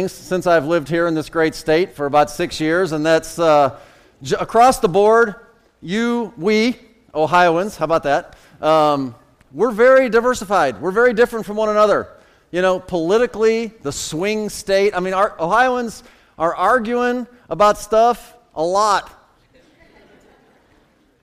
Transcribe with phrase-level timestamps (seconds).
[0.00, 3.38] things since I've lived here in this great state for about six years, and that's
[3.38, 3.78] uh,
[4.22, 5.34] j- across the board,
[5.82, 6.78] you, we,
[7.14, 8.34] Ohioans, how about that?
[8.62, 9.14] Um,
[9.52, 10.80] we're very diversified.
[10.80, 12.08] We're very different from one another.
[12.50, 14.96] You know, politically, the swing state.
[14.96, 16.02] I mean, our, Ohioans
[16.38, 19.12] are arguing about stuff a lot.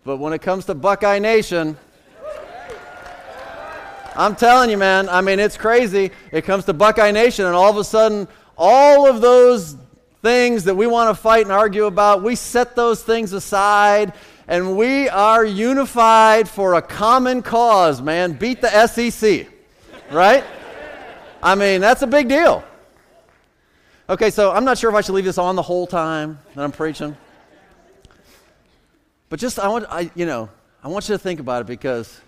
[0.04, 1.78] But when it comes to Buckeye Nation,
[4.16, 6.12] I'm telling you, man, I mean, it's crazy.
[6.32, 9.78] It comes to Buckeye Nation, and all of a sudden, all of those
[10.22, 14.14] things that we want to fight and argue about, we set those things aside
[14.48, 18.34] and we are unified for a common cause, man.
[18.34, 19.48] Beat the SEC,
[20.12, 20.44] right?
[21.44, 22.64] I mean, that's a big deal.
[24.10, 26.64] Okay, so I'm not sure if I should leave this on the whole time that
[26.64, 27.16] I'm preaching.
[29.30, 30.50] But just I want I you know,
[30.82, 32.22] I want you to think about it because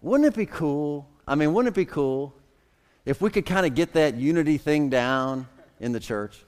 [0.00, 1.08] wouldn't it be cool?
[1.26, 2.32] I mean, wouldn't it be cool
[3.06, 5.46] if we could kind of get that unity thing down
[5.80, 6.44] in the church?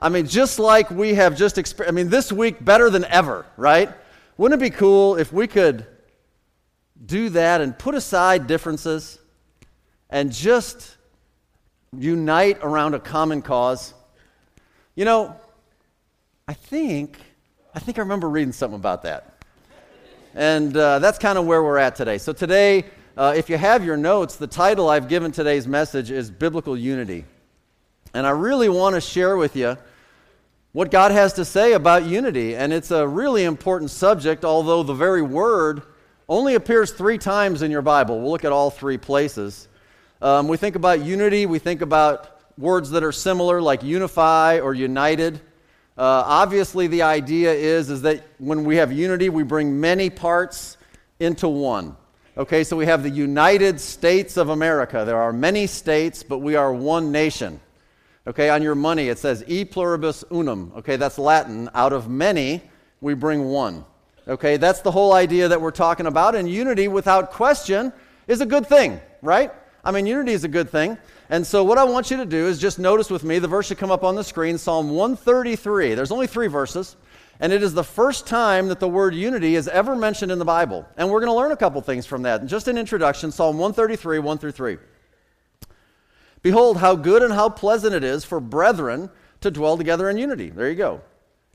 [0.00, 3.46] I mean, just like we have just experienced, I mean, this week better than ever,
[3.56, 3.90] right?
[4.36, 5.86] Wouldn't it be cool if we could
[7.06, 9.18] do that and put aside differences
[10.10, 10.96] and just
[11.96, 13.94] unite around a common cause?
[14.94, 15.36] You know,
[16.48, 17.18] I think,
[17.74, 19.38] I think I remember reading something about that.
[20.34, 22.18] And uh, that's kind of where we're at today.
[22.18, 22.84] So, today,
[23.16, 27.24] uh, if you have your notes, the title I've given today's message is Biblical Unity.
[28.12, 29.76] And I really want to share with you
[30.72, 32.56] what God has to say about unity.
[32.56, 35.82] And it's a really important subject, although the very word
[36.28, 38.20] only appears three times in your Bible.
[38.20, 39.68] We'll look at all three places.
[40.20, 44.74] Um, we think about unity, we think about words that are similar, like unify or
[44.74, 45.36] united.
[45.96, 50.76] Uh, obviously, the idea is, is that when we have unity, we bring many parts
[51.20, 51.96] into one.
[52.36, 55.04] Okay, so we have the United States of America.
[55.06, 57.60] There are many states, but we are one nation.
[58.26, 60.72] Okay, on your money it says e pluribus unum.
[60.78, 61.70] Okay, that's Latin.
[61.74, 62.60] Out of many,
[63.00, 63.84] we bring one.
[64.26, 66.34] Okay, that's the whole idea that we're talking about.
[66.34, 67.92] And unity, without question,
[68.26, 69.52] is a good thing, right?
[69.84, 70.98] I mean, unity is a good thing.
[71.30, 73.68] And so, what I want you to do is just notice with me the verse
[73.68, 75.94] should come up on the screen Psalm 133.
[75.94, 76.96] There's only three verses.
[77.40, 80.44] And it is the first time that the word unity is ever mentioned in the
[80.44, 80.86] Bible.
[80.96, 82.46] And we're going to learn a couple things from that.
[82.46, 84.78] Just an introduction Psalm 133, 1 through 3.
[86.42, 90.50] Behold, how good and how pleasant it is for brethren to dwell together in unity.
[90.50, 91.00] There you go.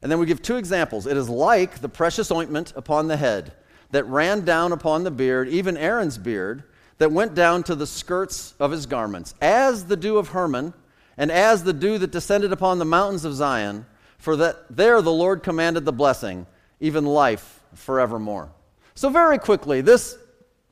[0.01, 1.05] And then we give two examples.
[1.05, 3.53] It is like the precious ointment upon the head
[3.91, 6.63] that ran down upon the beard, even Aaron's beard,
[6.99, 10.73] that went down to the skirts of his garments, as the dew of Hermon,
[11.17, 13.85] and as the dew that descended upon the mountains of Zion,
[14.19, 16.45] for that there the Lord commanded the blessing,
[16.79, 18.51] even life forevermore.
[18.93, 20.17] So, very quickly, this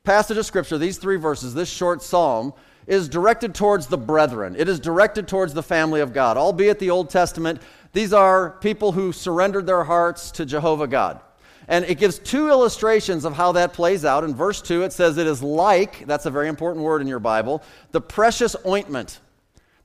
[0.04, 2.54] passage of Scripture, these three verses, this short psalm,
[2.86, 4.56] is directed towards the brethren.
[4.58, 6.38] It is directed towards the family of God.
[6.38, 7.62] Albeit the Old Testament,
[7.94, 11.22] these are people who surrendered their hearts to Jehovah God.
[11.70, 14.24] And it gives two illustrations of how that plays out.
[14.24, 17.20] In verse 2, it says, It is like, that's a very important word in your
[17.20, 19.20] Bible, the precious ointment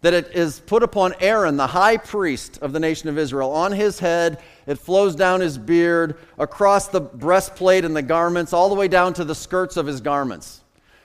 [0.03, 3.51] that it is put upon Aaron, the high priest of the nation of Israel.
[3.51, 8.69] On his head, it flows down his beard, across the breastplate and the garments, all
[8.69, 10.61] the way down to the skirts of his garments.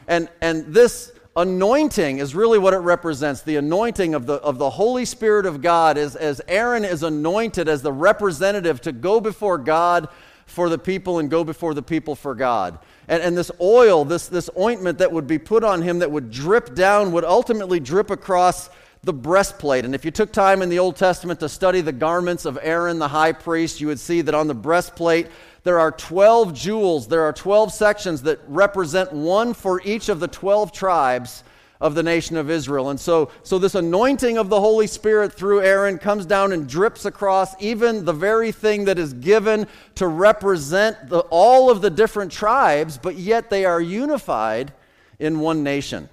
[0.07, 4.71] And, and this anointing is really what it represents the anointing of the, of the
[4.71, 9.59] Holy Spirit of God, as, as Aaron is anointed as the representative to go before
[9.59, 10.09] God
[10.47, 12.79] for the people and go before the people for God.
[13.07, 16.31] And, and this oil, this, this ointment that would be put on him that would
[16.31, 18.69] drip down, would ultimately drip across
[19.03, 19.85] the breastplate.
[19.85, 22.99] And if you took time in the Old Testament to study the garments of Aaron
[22.99, 25.27] the high priest, you would see that on the breastplate
[25.63, 30.27] there are 12 jewels, there are 12 sections that represent one for each of the
[30.27, 31.43] 12 tribes
[31.79, 32.89] of the nation of Israel.
[32.89, 37.05] And so, so this anointing of the Holy Spirit through Aaron comes down and drips
[37.05, 42.31] across even the very thing that is given to represent the, all of the different
[42.31, 44.73] tribes, but yet they are unified
[45.19, 46.09] in one nation.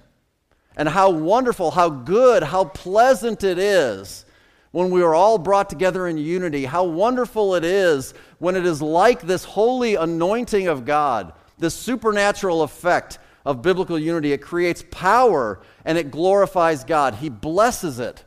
[0.77, 4.25] And how wonderful, how good, how pleasant it is
[4.71, 6.65] when we are all brought together in unity.
[6.65, 12.61] How wonderful it is when it is like this holy anointing of God, this supernatural
[12.63, 14.33] effect of biblical unity.
[14.33, 17.15] It creates power and it glorifies God.
[17.15, 18.25] He blesses it,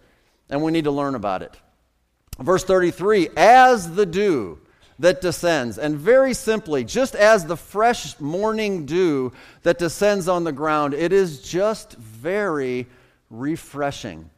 [0.49, 1.55] and we need to learn about it.
[2.39, 4.59] Verse 33 As the dew
[4.99, 10.53] that descends, and very simply, just as the fresh morning dew that descends on the
[10.53, 12.87] ground, it is just very
[13.31, 14.29] refreshing.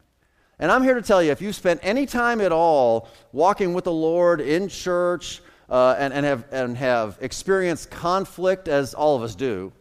[0.59, 3.85] And I'm here to tell you if you've spent any time at all walking with
[3.85, 9.23] the Lord in church uh, and, and, have, and have experienced conflict, as all of
[9.23, 9.73] us do,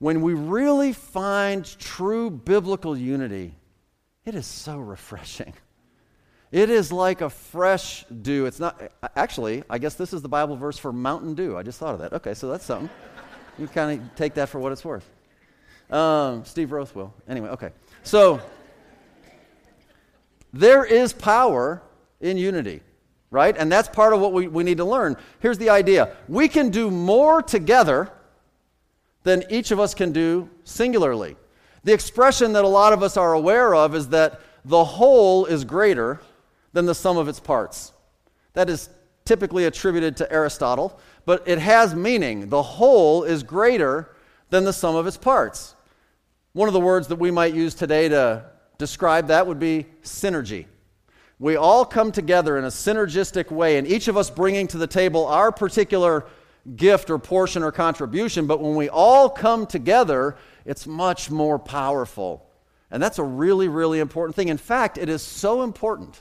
[0.00, 3.54] when we really find true biblical unity,
[4.24, 5.52] it is so refreshing.
[6.52, 8.46] It is like a fresh dew.
[8.46, 8.80] It's not,
[9.14, 11.56] actually, I guess this is the Bible verse for Mountain Dew.
[11.56, 12.12] I just thought of that.
[12.12, 12.90] Okay, so that's something.
[13.58, 15.08] you kind of take that for what it's worth.
[15.90, 17.14] Um, Steve Roth will.
[17.28, 17.70] Anyway, okay.
[18.02, 18.40] So,
[20.52, 21.82] there is power
[22.20, 22.82] in unity,
[23.30, 23.56] right?
[23.56, 25.16] And that's part of what we, we need to learn.
[25.38, 28.10] Here's the idea we can do more together
[29.22, 31.36] than each of us can do singularly.
[31.84, 35.64] The expression that a lot of us are aware of is that the whole is
[35.64, 36.20] greater
[36.72, 37.92] than the sum of its parts.
[38.52, 38.88] That is
[39.24, 42.48] typically attributed to Aristotle, but it has meaning.
[42.48, 44.14] The whole is greater
[44.50, 45.74] than the sum of its parts.
[46.52, 48.44] One of the words that we might use today to
[48.78, 50.66] describe that would be synergy.
[51.38, 54.86] We all come together in a synergistic way, and each of us bringing to the
[54.86, 56.26] table our particular
[56.76, 62.46] gift or portion or contribution, but when we all come together, it's much more powerful.
[62.90, 64.48] And that's a really, really important thing.
[64.48, 66.20] In fact, it is so important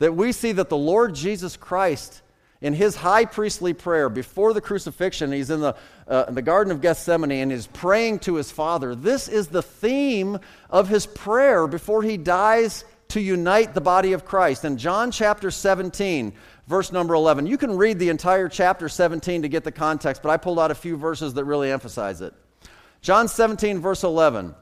[0.00, 2.22] that we see that the Lord Jesus Christ,
[2.60, 5.76] in his high priestly prayer before the crucifixion, he's in the,
[6.08, 8.94] uh, in the Garden of Gethsemane and is praying to his Father.
[8.94, 10.38] This is the theme
[10.68, 14.64] of his prayer before he dies to unite the body of Christ.
[14.64, 16.32] In John chapter 17,
[16.66, 20.30] verse number 11, you can read the entire chapter 17 to get the context, but
[20.30, 22.32] I pulled out a few verses that really emphasize it.
[23.02, 24.54] John 17, verse 11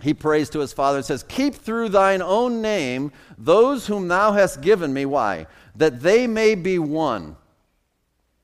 [0.00, 4.32] he prays to his father and says, Keep through thine own name those whom thou
[4.32, 5.04] hast given me.
[5.04, 5.46] Why?
[5.74, 7.36] That they may be one,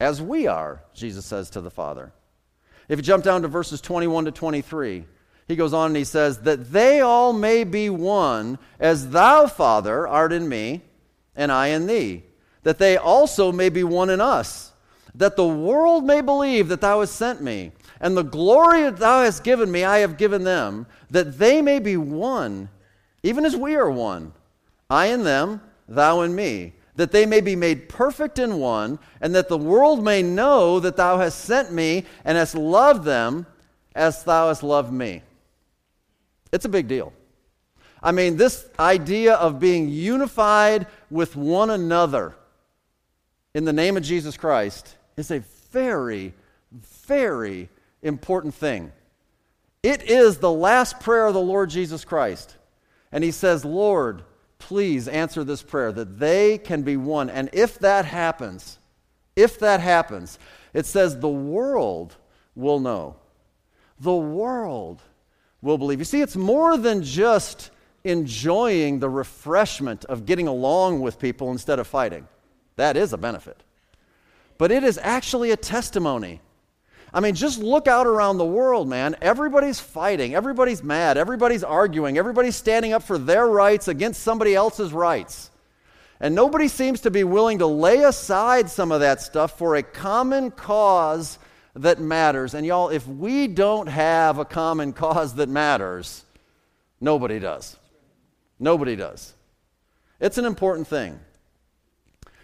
[0.01, 2.13] as we are, Jesus says to the Father.
[2.89, 5.05] If you jump down to verses 21 to 23,
[5.47, 10.07] he goes on and he says, That they all may be one, as thou, Father,
[10.09, 10.83] art in me,
[11.37, 12.25] and I in thee,
[12.63, 14.73] that they also may be one in us,
[15.15, 17.73] that the world may believe that thou hast sent me.
[18.01, 21.79] And the glory that thou hast given me, I have given them, that they may
[21.79, 22.69] be one,
[23.23, 24.33] even as we are one.
[24.91, 29.35] I and them, thou and me, that they may be made perfect in one, and
[29.35, 33.47] that the world may know that thou hast sent me and hast loved them
[33.95, 35.23] as thou hast loved me.
[36.53, 37.13] It's a big deal.
[38.03, 42.35] I mean, this idea of being unified with one another
[43.55, 46.35] in the name of Jesus Christ is a very,
[47.07, 47.69] very
[48.03, 48.93] important thing.
[49.83, 52.57] It is the last prayer of the Lord Jesus Christ.
[53.13, 54.23] And he says, Lord,
[54.59, 57.29] please answer this prayer that they can be one.
[57.29, 58.79] And if that happens,
[59.37, 60.39] if that happens,
[60.73, 62.17] it says the world
[62.55, 63.17] will know.
[64.01, 65.03] The world
[65.61, 65.99] will believe.
[65.99, 67.71] You see, it's more than just
[68.05, 72.27] enjoying the refreshment of getting along with people instead of fighting.
[72.77, 73.63] That is a benefit.
[74.59, 76.41] But it is actually a testimony
[77.15, 79.15] I mean, just look out around the world, man.
[79.23, 84.93] Everybody's fighting, everybody's mad, everybody's arguing, everybody's standing up for their rights against somebody else's
[84.93, 85.53] rights.
[86.19, 89.83] And nobody seems to be willing to lay aside some of that stuff for a
[89.83, 91.39] common cause
[91.77, 92.55] that matters.
[92.55, 96.25] And y'all, if we don't have a common cause that matters,
[97.01, 97.77] nobody does.
[98.59, 99.35] Nobody does.
[100.19, 101.21] It's an important thing.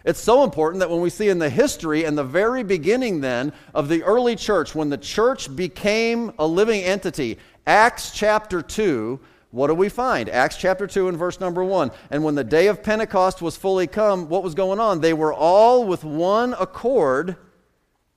[0.04, 3.52] It's so important that when we see in the history and the very beginning then
[3.74, 9.20] of the early church, when the church became a living entity, Acts chapter 2,
[9.50, 10.28] what do we find?
[10.28, 11.90] Acts chapter 2 and verse number 1.
[12.10, 15.00] And when the day of Pentecost was fully come, what was going on?
[15.00, 17.36] They were all with one accord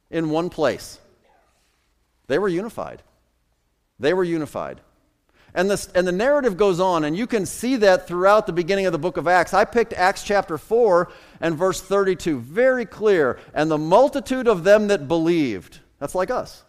[0.10, 1.00] in one place.
[2.28, 3.02] They were unified.
[4.00, 4.80] They were unified.
[5.56, 8.88] And, this, and the narrative goes on, and you can see that throughout the beginning
[8.88, 9.54] of the book of Acts.
[9.54, 11.12] I picked Acts chapter 4
[11.42, 13.40] and verse 32, very clear.
[13.54, 16.64] And the multitude of them that believed, that's like us,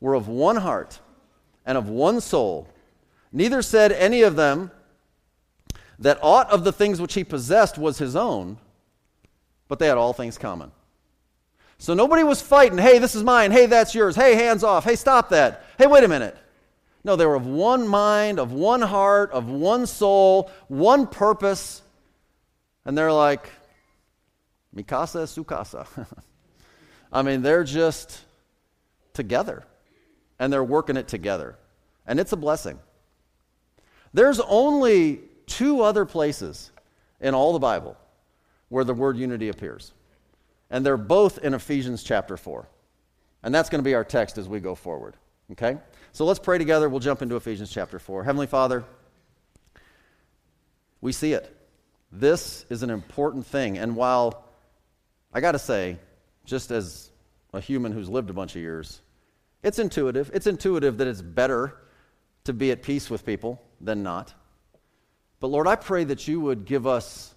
[0.00, 1.00] were of one heart
[1.64, 2.68] and of one soul.
[3.32, 4.70] Neither said any of them
[5.98, 8.58] that aught of the things which he possessed was his own,
[9.68, 10.70] but they had all things common.
[11.78, 14.96] So nobody was fighting, hey, this is mine, hey, that's yours, hey, hands off, hey,
[14.96, 16.36] stop that, hey, wait a minute.
[17.04, 21.82] No, they were of one mind, of one heart, of one soul, one purpose.
[22.84, 23.48] And they're like,
[24.76, 25.86] Mikasa Sukasa.
[27.12, 28.20] I mean, they're just
[29.14, 29.64] together.
[30.38, 31.56] And they're working it together.
[32.06, 32.78] And it's a blessing.
[34.12, 36.70] There's only two other places
[37.20, 37.96] in all the Bible
[38.68, 39.92] where the word unity appears.
[40.70, 42.68] And they're both in Ephesians chapter 4.
[43.42, 45.14] And that's going to be our text as we go forward.
[45.52, 45.78] Okay?
[46.12, 46.88] So let's pray together.
[46.88, 48.24] We'll jump into Ephesians chapter 4.
[48.24, 48.84] Heavenly Father,
[51.00, 51.54] we see it.
[52.10, 53.78] This is an important thing.
[53.78, 54.45] And while
[55.36, 55.98] I got to say,
[56.46, 57.10] just as
[57.52, 59.02] a human who's lived a bunch of years,
[59.62, 60.30] it's intuitive.
[60.32, 61.76] It's intuitive that it's better
[62.44, 64.32] to be at peace with people than not.
[65.38, 67.34] But Lord, I pray that you would give us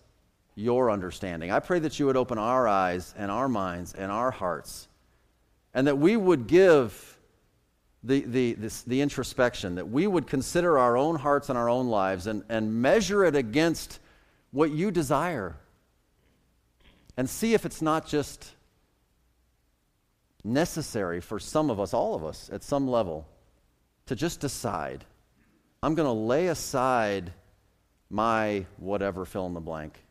[0.56, 1.51] your understanding.
[1.51, 4.88] I pray that you would open our eyes and our minds and our hearts,
[5.74, 7.20] and that we would give
[8.01, 11.89] the, the, this, the introspection, that we would consider our own hearts and our own
[11.89, 14.00] lives and, and measure it against
[14.51, 15.58] what you desire
[17.20, 18.56] and see if it's not just
[20.42, 23.28] necessary for some of us, all of us, at some level,
[24.06, 25.04] to just decide
[25.84, 27.34] I'm going to lay aside
[28.10, 30.02] my whatever fill in the blank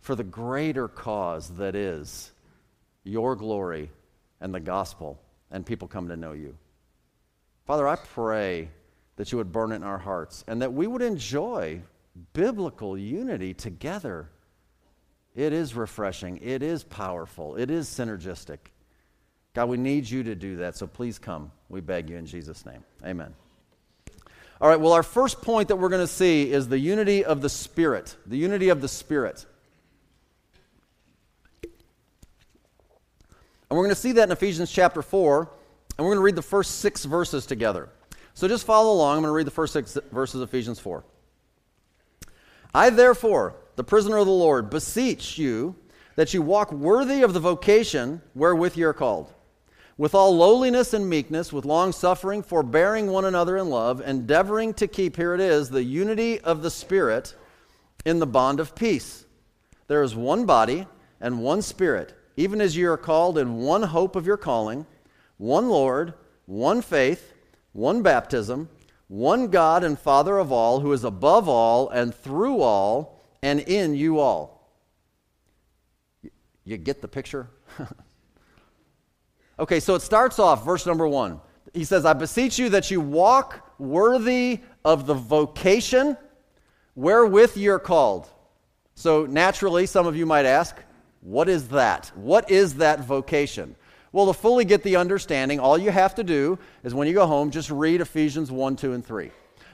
[0.00, 2.32] for the greater cause that is
[3.02, 3.90] your glory
[4.42, 5.18] and the gospel
[5.50, 6.54] and people come to know you.
[7.64, 8.68] Father, I pray
[9.16, 11.80] that you would burn it in our hearts and that we would enjoy
[12.34, 14.28] biblical unity together.
[15.34, 18.58] It is refreshing, it is powerful, it is synergistic.
[19.54, 21.50] God, we need you to do that, so please come.
[21.68, 22.84] We beg you in Jesus' name.
[23.04, 23.34] Amen.
[24.60, 27.40] All right, well, our first point that we're going to see is the unity of
[27.40, 28.14] the Spirit.
[28.26, 29.46] The unity of the Spirit.
[33.70, 35.40] And we're going to see that in Ephesians chapter 4,
[35.96, 37.88] and we're going to read the first six verses together.
[38.34, 39.16] So just follow along.
[39.16, 41.04] I'm going to read the first six verses of Ephesians 4.
[42.74, 45.76] I, therefore, the prisoner of the Lord, beseech you
[46.16, 49.32] that you walk worthy of the vocation wherewith you are called
[50.00, 54.88] with all lowliness and meekness, with long suffering, forbearing one another in love, endeavoring to
[54.88, 57.34] keep, here it is, the unity of the Spirit
[58.06, 59.26] in the bond of peace.
[59.88, 60.86] There is one body
[61.20, 64.86] and one Spirit, even as you are called in one hope of your calling,
[65.36, 66.14] one Lord,
[66.46, 67.34] one faith,
[67.72, 68.70] one baptism,
[69.08, 73.94] one God and Father of all, who is above all and through all and in
[73.94, 74.72] you all.
[76.64, 77.48] You get the picture?
[79.60, 81.38] Okay, so it starts off, verse number one.
[81.74, 86.16] He says, I beseech you that you walk worthy of the vocation
[86.94, 88.26] wherewith you're called.
[88.94, 90.76] So naturally, some of you might ask,
[91.20, 92.10] what is that?
[92.14, 93.76] What is that vocation?
[94.12, 97.26] Well, to fully get the understanding, all you have to do is when you go
[97.26, 99.30] home, just read Ephesians 1, 2, and 3.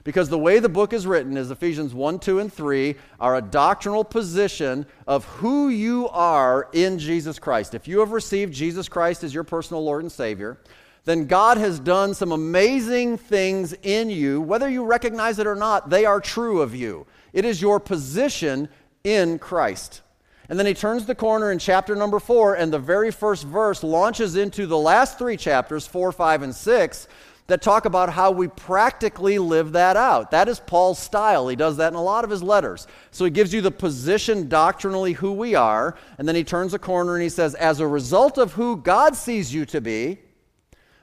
[0.06, 3.42] Because the way the book is written is Ephesians 1, 2, and 3 are a
[3.42, 7.74] doctrinal position of who you are in Jesus Christ.
[7.74, 10.58] If you have received Jesus Christ as your personal Lord and Savior,
[11.06, 14.40] then God has done some amazing things in you.
[14.40, 17.04] Whether you recognize it or not, they are true of you.
[17.32, 18.68] It is your position
[19.02, 20.02] in Christ.
[20.48, 23.82] And then he turns the corner in chapter number four, and the very first verse
[23.82, 27.08] launches into the last three chapters, four, five, and six,
[27.46, 30.32] that talk about how we practically live that out.
[30.32, 31.46] That is Paul's style.
[31.48, 32.86] He does that in a lot of his letters.
[33.12, 36.78] So he gives you the position doctrinally who we are, and then he turns a
[36.78, 40.18] corner and he says, as a result of who God sees you to be,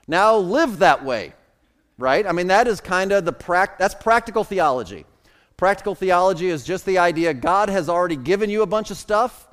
[0.06, 1.32] now live that way.
[1.96, 2.26] Right?
[2.26, 5.06] I mean, that is kind of the prac- that's practical theology.
[5.56, 9.48] Practical theology is just the idea God has already given you a bunch of stuff.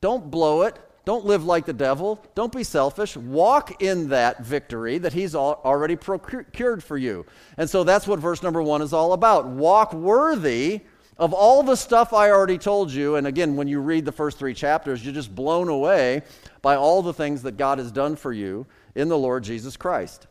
[0.00, 0.78] Don't blow it.
[1.04, 2.24] Don't live like the devil.
[2.34, 3.16] Don't be selfish.
[3.16, 7.26] Walk in that victory that he's already procured for you.
[7.58, 9.46] And so that's what verse number one is all about.
[9.46, 10.80] Walk worthy
[11.18, 13.16] of all the stuff I already told you.
[13.16, 16.22] And again, when you read the first three chapters, you're just blown away
[16.62, 20.26] by all the things that God has done for you in the Lord Jesus Christ.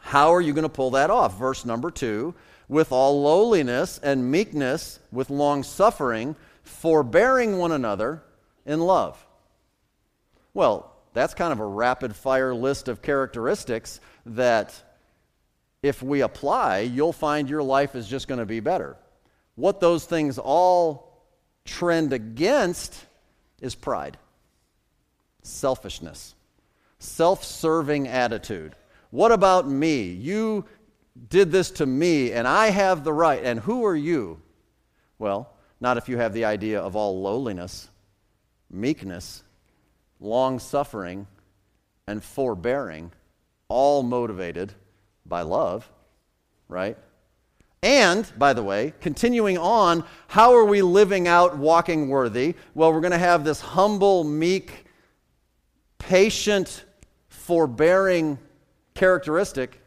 [0.00, 1.38] How are you going to pull that off?
[1.38, 2.34] Verse number two
[2.68, 8.22] with all lowliness and meekness, with long suffering, forbearing one another
[8.66, 9.26] in love.
[10.54, 14.74] Well, that's kind of a rapid fire list of characteristics that
[15.82, 18.96] if we apply, you'll find your life is just going to be better.
[19.54, 21.24] What those things all
[21.64, 23.04] trend against
[23.60, 24.16] is pride,
[25.42, 26.34] selfishness,
[26.98, 28.74] self serving attitude.
[29.10, 30.02] What about me?
[30.02, 30.64] You
[31.28, 33.42] did this to me, and I have the right.
[33.42, 34.40] And who are you?
[35.18, 37.88] Well, not if you have the idea of all lowliness,
[38.70, 39.42] meekness,
[40.20, 41.26] long suffering,
[42.06, 43.12] and forbearing,
[43.68, 44.72] all motivated
[45.26, 45.90] by love,
[46.68, 46.96] right?
[47.82, 52.54] And, by the way, continuing on, how are we living out walking worthy?
[52.74, 54.86] Well, we're going to have this humble, meek,
[55.98, 56.84] patient,
[57.28, 58.38] forbearing
[58.94, 59.80] characteristic.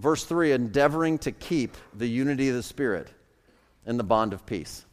[0.00, 3.08] Verse 3 endeavoring to keep the unity of the Spirit
[3.86, 4.84] in the bond of peace.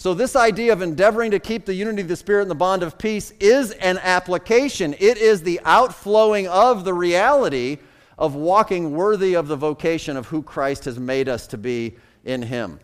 [0.00, 2.82] So, this idea of endeavoring to keep the unity of the Spirit and the bond
[2.82, 4.94] of peace is an application.
[4.98, 7.76] It is the outflowing of the reality
[8.16, 12.40] of walking worthy of the vocation of who Christ has made us to be in
[12.40, 12.80] Him.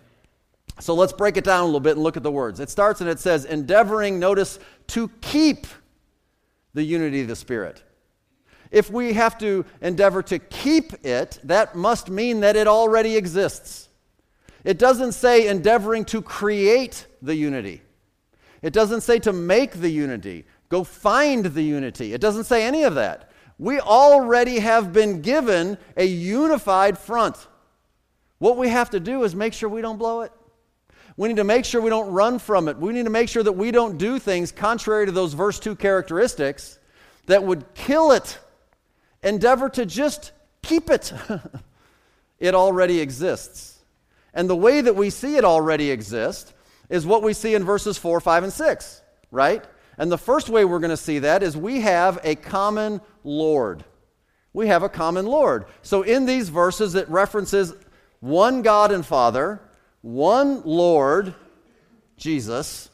[0.79, 2.61] So, let's break it down a little bit and look at the words.
[2.61, 4.59] It starts and it says, endeavoring, notice,
[4.89, 5.67] to keep
[6.75, 7.83] the unity of the Spirit.
[8.71, 13.86] If we have to endeavor to keep it, that must mean that it already exists.
[14.67, 17.83] It doesn't say endeavoring to create the unity.
[18.63, 22.13] It doesn't say to make the unity, go find the unity.
[22.13, 23.31] It doesn't say any of that.
[23.61, 27.47] We already have been given a unified front.
[28.39, 30.33] What we have to do is make sure we don't blow it.
[31.17, 32.77] We need to make sure we don't run from it.
[32.77, 35.77] We need to make sure that we don't do things contrary to those verse 2
[35.77, 36.81] characteristics
[37.27, 38.37] that would kill it.
[39.23, 41.13] Endeavor to just keep it.
[42.41, 43.76] it already exists.
[44.37, 46.53] And the way that we see it already exist
[46.91, 49.65] is what we see in verses 4, 5, and 6, right?
[49.99, 53.83] And the first way we're going to see that is we have a common Lord.
[54.53, 55.65] We have a common Lord.
[55.81, 57.73] So in these verses, it references
[58.21, 59.59] one God and Father,
[60.03, 61.35] one Lord,
[62.19, 62.91] Jesus,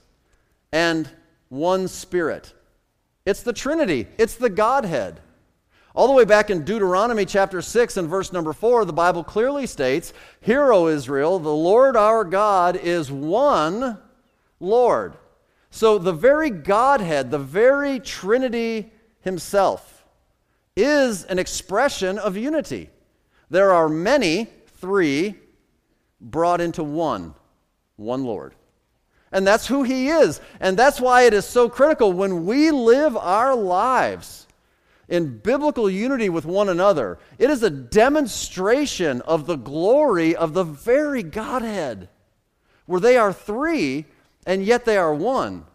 [0.70, 1.10] and
[1.48, 2.54] one Spirit.
[3.26, 5.20] It's the Trinity, it's the Godhead.
[5.94, 9.66] All the way back in Deuteronomy chapter 6 and verse number 4, the Bible clearly
[9.66, 13.98] states, Hear, O Israel, the Lord our God is one
[14.58, 15.14] Lord.
[15.70, 20.04] So the very Godhead, the very Trinity Himself,
[20.76, 22.88] is an expression of unity.
[23.50, 25.34] There are many, three,
[26.22, 27.34] brought into one,
[27.96, 28.54] one Lord.
[29.30, 30.40] And that's who He is.
[30.58, 34.41] And that's why it is so critical when we live our lives
[35.12, 37.18] in biblical unity with one another.
[37.38, 42.08] It is a demonstration of the glory of the very Godhead,
[42.86, 44.06] where they are three
[44.46, 45.66] and yet they are one.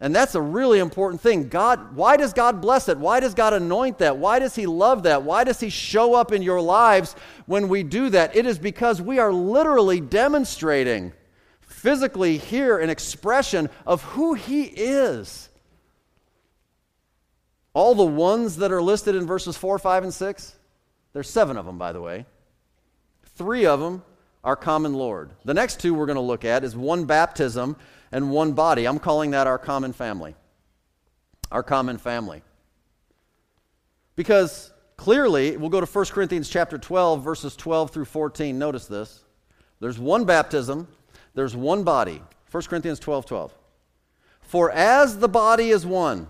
[0.00, 1.48] And that's a really important thing.
[1.48, 2.98] God, why does God bless it?
[2.98, 4.16] Why does God anoint that?
[4.16, 5.22] Why does He love that?
[5.22, 7.14] Why does He show up in your lives
[7.46, 8.34] when we do that?
[8.34, 11.12] It is because we are literally demonstrating
[11.60, 15.50] physically here an expression of who He is.
[17.74, 20.56] All the ones that are listed in verses 4, 5, and 6,
[21.12, 22.26] there's seven of them, by the way.
[23.36, 24.02] Three of them
[24.44, 25.30] are common Lord.
[25.44, 27.76] The next two we're going to look at is one baptism
[28.10, 28.86] and one body.
[28.86, 30.34] I'm calling that our common family.
[31.50, 32.42] Our common family.
[34.16, 38.58] Because clearly, we'll go to 1 Corinthians chapter 12, verses 12 through 14.
[38.58, 39.24] Notice this.
[39.80, 40.88] There's one baptism,
[41.34, 42.22] there's one body.
[42.50, 43.54] 1 Corinthians 12, 12.
[44.42, 46.26] For as the body is one,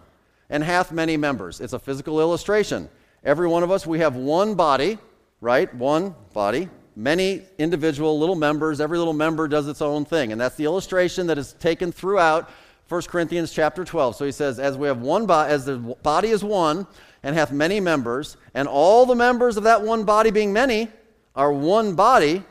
[0.52, 1.60] and hath many members.
[1.60, 2.88] It's a physical illustration.
[3.24, 4.98] Every one of us, we have one body,
[5.40, 5.74] right?
[5.74, 8.78] One body, many individual little members.
[8.78, 10.30] Every little member does its own thing.
[10.30, 12.50] And that's the illustration that is taken throughout
[12.90, 14.14] 1 Corinthians chapter 12.
[14.14, 16.86] So he says, as we have one body, as the body is one
[17.22, 20.88] and hath many members, and all the members of that one body being many
[21.34, 22.44] are one body,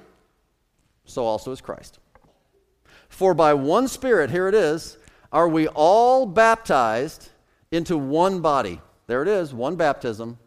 [1.06, 2.00] so also is Christ.
[3.10, 4.98] For by one Spirit, here it is,
[5.32, 7.31] are we all baptized
[7.72, 8.82] into one body.
[9.08, 10.38] There it is, one baptism,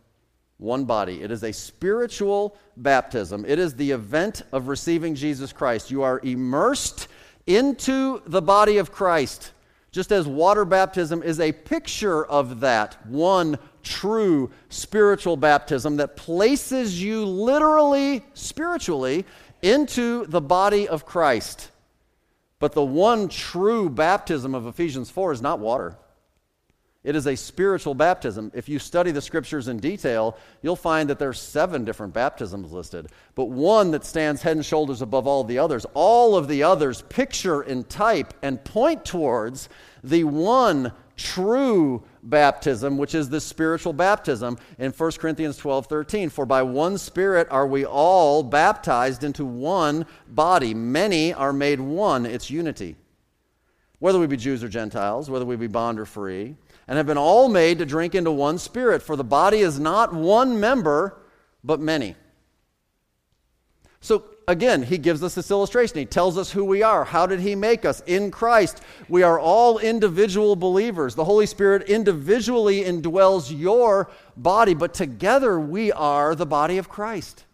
[0.58, 1.22] one body.
[1.22, 3.44] It is a spiritual baptism.
[3.46, 5.90] It is the event of receiving Jesus Christ.
[5.90, 7.08] You are immersed
[7.46, 9.52] into the body of Christ,
[9.90, 17.02] just as water baptism is a picture of that one true spiritual baptism that places
[17.02, 19.24] you literally, spiritually,
[19.62, 21.70] into the body of Christ.
[22.58, 25.96] But the one true baptism of Ephesians 4 is not water.
[27.04, 28.50] It is a spiritual baptism.
[28.54, 33.08] If you study the scriptures in detail, you'll find that there's seven different baptisms listed,
[33.34, 35.84] but one that stands head and shoulders above all the others.
[35.92, 39.68] All of the others picture and type and point towards
[40.02, 46.30] the one true baptism, which is the spiritual baptism in 1 Corinthians 12 13.
[46.30, 50.72] For by one Spirit are we all baptized into one body.
[50.72, 52.24] Many are made one.
[52.24, 52.96] It's unity.
[53.98, 56.56] Whether we be Jews or Gentiles, whether we be bond or free,
[56.86, 59.02] and have been all made to drink into one spirit.
[59.02, 61.16] For the body is not one member,
[61.62, 62.16] but many.
[64.00, 65.98] So again, he gives us this illustration.
[65.98, 67.04] He tells us who we are.
[67.04, 68.02] How did he make us?
[68.06, 71.14] In Christ, we are all individual believers.
[71.14, 77.44] The Holy Spirit individually indwells your body, but together we are the body of Christ.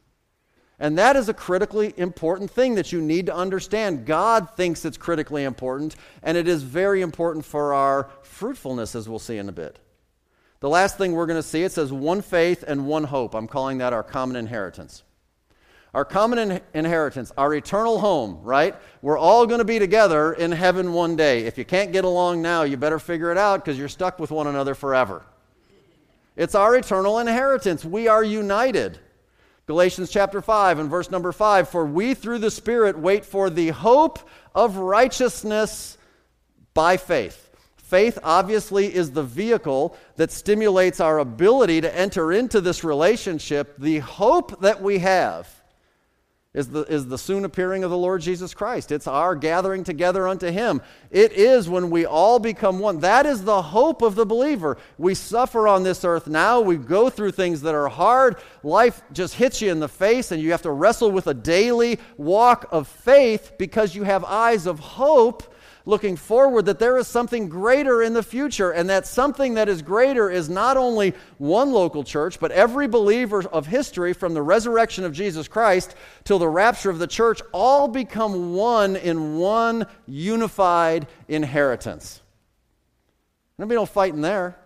[0.81, 4.07] And that is a critically important thing that you need to understand.
[4.07, 9.19] God thinks it's critically important, and it is very important for our fruitfulness, as we'll
[9.19, 9.79] see in a bit.
[10.61, 13.35] The last thing we're going to see, it says one faith and one hope.
[13.35, 15.03] I'm calling that our common inheritance.
[15.93, 18.75] Our common in- inheritance, our eternal home, right?
[19.03, 21.45] We're all going to be together in heaven one day.
[21.45, 24.31] If you can't get along now, you better figure it out because you're stuck with
[24.31, 25.27] one another forever.
[26.37, 27.85] It's our eternal inheritance.
[27.85, 28.99] We are united.
[29.71, 33.69] Galatians chapter 5 and verse number 5 For we through the Spirit wait for the
[33.69, 34.19] hope
[34.53, 35.97] of righteousness
[36.75, 37.51] by faith.
[37.77, 43.77] Faith obviously is the vehicle that stimulates our ability to enter into this relationship.
[43.79, 45.60] The hope that we have
[46.53, 48.91] is the, is the soon appearing of the Lord Jesus Christ.
[48.91, 50.83] It's our gathering together unto Him.
[51.13, 52.99] It is when we all become one.
[53.01, 54.77] That is the hope of the believer.
[54.99, 56.61] We suffer on this earth now.
[56.61, 58.39] We go through things that are hard.
[58.65, 62.01] Life just hits you in the face, and you have to wrestle with a daily
[62.17, 65.55] walk of faith because you have eyes of hope
[65.85, 69.83] looking forward that there is something greater in the future, and that something that is
[69.83, 75.05] greater is not only one local church, but every believer of history from the resurrection
[75.05, 81.07] of Jesus Christ till the rapture of the church all become one in one unified
[81.29, 82.21] inheritance.
[83.57, 84.57] There'll be no fighting there.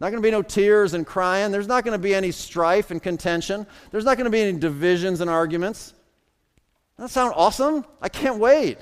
[0.00, 1.52] Not going to be no tears and crying.
[1.52, 3.66] There's not going to be any strife and contention.
[3.90, 5.92] There's not going to be any divisions and arguments.
[6.98, 7.84] That sound awesome?
[8.00, 8.78] I can't wait.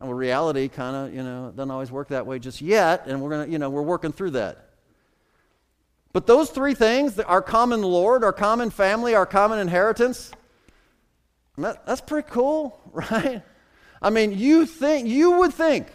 [0.00, 3.30] And reality kind of, you know, doesn't always work that way just yet, and we're
[3.30, 4.68] going to, you know, we're working through that.
[6.12, 10.30] But those three things, our common Lord, our common family, our common inheritance,
[11.58, 13.42] that, that's pretty cool, right?
[14.00, 15.88] I mean, you think you would think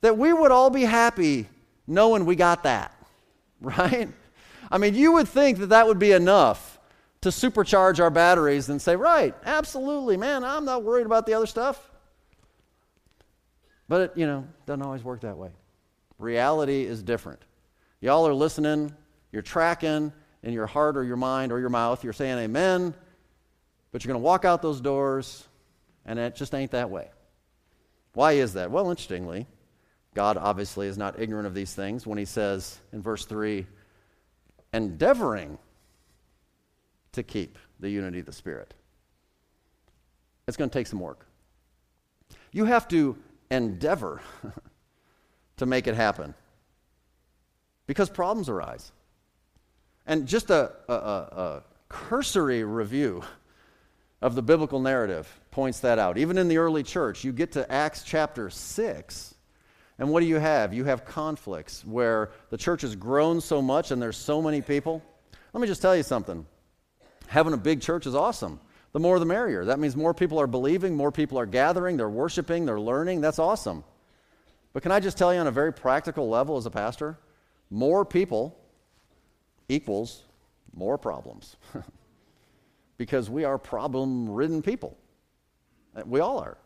[0.00, 1.48] that we would all be happy
[1.86, 2.94] knowing we got that,
[3.60, 4.08] right?
[4.70, 6.80] I mean, you would think that that would be enough
[7.20, 11.46] to supercharge our batteries and say, right, absolutely, man, I'm not worried about the other
[11.46, 11.91] stuff.
[13.92, 15.50] But it, you know, doesn't always work that way.
[16.18, 17.42] Reality is different.
[18.00, 18.90] Y'all are listening,
[19.32, 22.94] you're tracking in your heart or your mind or your mouth, you're saying amen,
[23.90, 25.46] but you're going to walk out those doors,
[26.06, 27.10] and it just ain't that way.
[28.14, 28.70] Why is that?
[28.70, 29.46] Well, interestingly,
[30.14, 33.66] God obviously is not ignorant of these things when he says in verse 3
[34.72, 35.58] endeavoring
[37.12, 38.72] to keep the unity of the Spirit.
[40.48, 41.26] It's going to take some work.
[42.52, 43.18] You have to
[43.52, 44.20] endeavor
[45.58, 46.34] to make it happen
[47.86, 48.90] because problems arise.
[50.06, 53.22] And just a, a, a, cursory review
[54.22, 56.16] of the biblical narrative points that out.
[56.16, 59.34] Even in the early church, you get to Acts chapter 6,
[59.98, 60.72] and what do you have?
[60.72, 65.02] You have conflicts where the church has grown so much and there's so many people.
[65.52, 66.46] Let me just tell you something.
[67.26, 68.58] Having a big church is awesome
[68.92, 69.64] the more the merrier.
[69.64, 73.20] That means more people are believing, more people are gathering, they're worshiping, they're learning.
[73.20, 73.84] That's awesome.
[74.72, 77.18] But can I just tell you on a very practical level as a pastor?
[77.70, 78.58] More people
[79.68, 80.22] equals
[80.74, 81.56] more problems.
[83.02, 84.96] because we are problem ridden people.
[85.96, 86.56] Uh, we all are.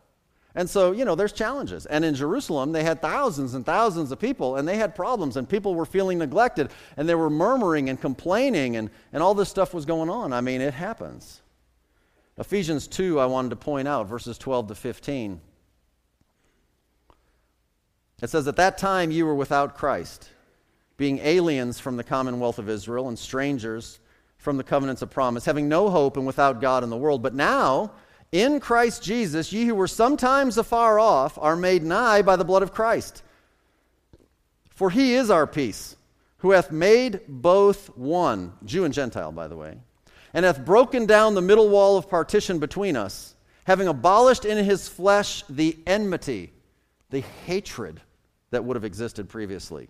[0.53, 1.87] And so, you know, there's challenges.
[1.87, 5.47] And in Jerusalem, they had thousands and thousands of people, and they had problems, and
[5.47, 9.73] people were feeling neglected, and they were murmuring and complaining, and, and all this stuff
[9.73, 10.33] was going on.
[10.33, 11.41] I mean, it happens.
[12.39, 15.41] Ephesians 2, I wanted to point out, verses 12 to 15.
[18.21, 20.29] It says, At that time you were without Christ,
[20.97, 23.99] being aliens from the commonwealth of Israel and strangers
[24.37, 27.23] from the covenants of promise, having no hope and without God in the world.
[27.23, 27.91] But now,
[28.31, 32.61] in Christ Jesus, ye who were sometimes afar off are made nigh by the blood
[32.61, 33.23] of Christ.
[34.69, 35.95] For he is our peace,
[36.37, 39.77] who hath made both one, Jew and Gentile, by the way
[40.33, 43.35] and hath broken down the middle wall of partition between us,
[43.65, 46.53] having abolished in his flesh the enmity,
[47.09, 48.01] the hatred
[48.51, 49.89] that would have existed previously.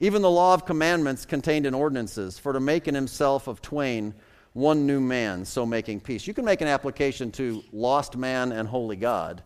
[0.00, 4.14] Even the law of commandments contained in ordinances, for to make in himself of twain
[4.52, 6.26] one new man, so making peace.
[6.26, 9.42] You can make an application to lost man and holy God,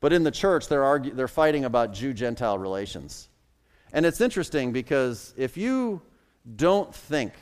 [0.00, 3.28] but in the church, they're, argue, they're fighting about Jew Gentile relations.
[3.92, 6.02] And it's interesting because if you
[6.56, 7.32] don't think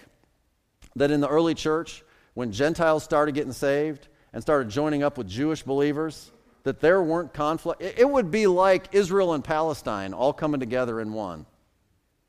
[0.97, 2.03] that in the early church,
[2.35, 6.31] when Gentiles started getting saved and started joining up with Jewish believers,
[6.65, 7.83] that there weren't conflict.
[7.83, 11.47] It would be like Israel and Palestine all coming together in one.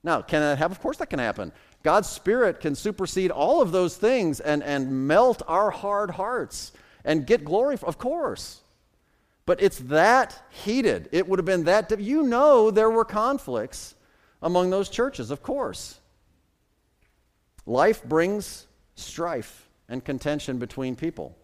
[0.03, 0.75] Now, can that happen?
[0.75, 1.51] Of course, that can happen.
[1.83, 6.71] God's Spirit can supersede all of those things and, and melt our hard hearts
[7.05, 7.77] and get glory.
[7.83, 8.61] Of course.
[9.45, 11.09] But it's that heated.
[11.11, 11.99] It would have been that.
[11.99, 13.95] You know, there were conflicts
[14.41, 15.99] among those churches, of course.
[17.65, 21.37] Life brings strife and contention between people.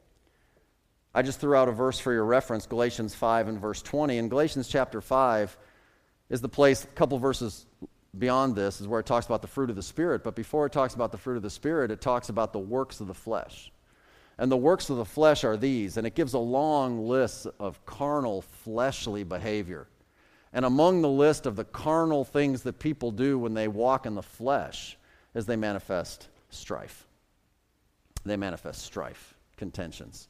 [1.16, 4.18] I just threw out a verse for your reference, Galatians 5 and verse 20.
[4.18, 5.58] In Galatians chapter 5
[6.30, 7.66] is the place, a couple verses
[8.18, 10.24] beyond this, is where it talks about the fruit of the Spirit.
[10.24, 13.00] But before it talks about the fruit of the Spirit, it talks about the works
[13.00, 13.72] of the flesh.
[14.38, 17.86] And the works of the flesh are these, and it gives a long list of
[17.86, 19.88] carnal, fleshly behavior.
[20.54, 24.16] And among the list of the carnal things that people do when they walk in
[24.16, 24.98] the flesh
[25.36, 27.06] as they manifest strife.
[28.26, 30.28] They manifest strife, contentions.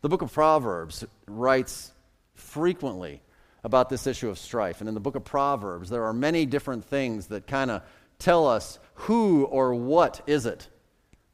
[0.00, 1.92] The book of Proverbs writes
[2.34, 3.20] frequently
[3.64, 4.80] about this issue of strife.
[4.80, 7.82] And in the book of Proverbs, there are many different things that kind of
[8.18, 10.68] tell us who or what is it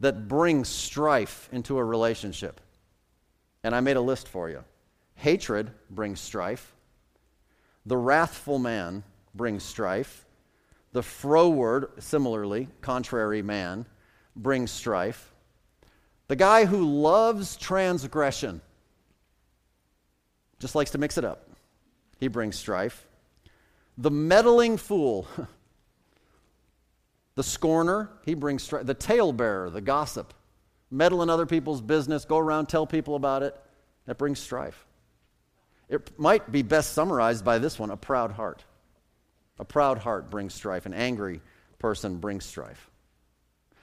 [0.00, 2.60] that brings strife into a relationship.
[3.62, 4.64] And I made a list for you.
[5.14, 6.74] Hatred brings strife.
[7.86, 10.23] The wrathful man brings strife.
[10.94, 13.84] The froward, similarly, contrary man,
[14.36, 15.32] brings strife.
[16.28, 18.60] The guy who loves transgression
[20.60, 21.50] just likes to mix it up.
[22.20, 23.08] He brings strife.
[23.98, 25.26] The meddling fool,
[27.34, 28.86] the scorner, he brings strife.
[28.86, 30.32] The talebearer, the gossip,
[30.92, 33.60] meddle in other people's business, go around, tell people about it,
[34.06, 34.86] that brings strife.
[35.88, 38.62] It might be best summarized by this one a proud heart.
[39.58, 40.86] A proud heart brings strife.
[40.86, 41.40] An angry
[41.78, 42.90] person brings strife.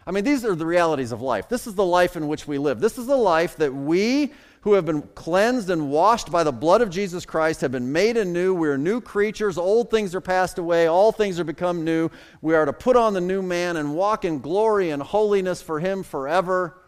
[0.05, 1.47] I mean, these are the realities of life.
[1.47, 2.79] This is the life in which we live.
[2.79, 6.81] This is the life that we who have been cleansed and washed by the blood
[6.81, 8.53] of Jesus Christ have been made anew.
[8.53, 9.57] We are new creatures.
[9.57, 10.87] Old things are passed away.
[10.87, 12.09] All things are become new.
[12.41, 15.79] We are to put on the new man and walk in glory and holiness for
[15.79, 16.79] him forever.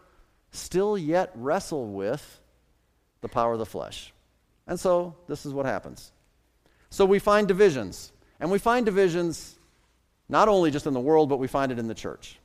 [0.52, 2.40] Still yet wrestle with
[3.22, 4.12] the power of the flesh.
[4.68, 6.12] And so this is what happens.
[6.90, 8.12] So we find divisions.
[8.40, 9.56] And we find divisions
[10.28, 12.38] not only just in the world, but we find it in the church.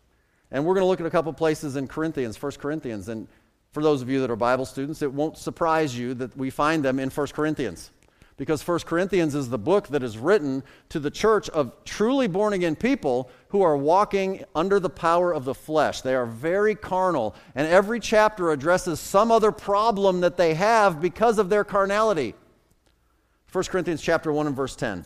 [0.52, 3.10] And we're going to look at a couple places in Corinthians, 1 Corinthians.
[3.10, 3.28] And
[3.72, 6.84] for those of you that are Bible students, it won't surprise you that we find
[6.84, 7.92] them in 1 Corinthians.
[8.36, 12.54] Because 1 Corinthians is the book that is written to the church of truly born
[12.54, 16.02] again people who are walking under the power of the flesh.
[16.02, 21.38] They are very carnal, and every chapter addresses some other problem that they have because
[21.38, 22.34] of their carnality.
[23.52, 25.06] 1 Corinthians chapter 1 and verse 10.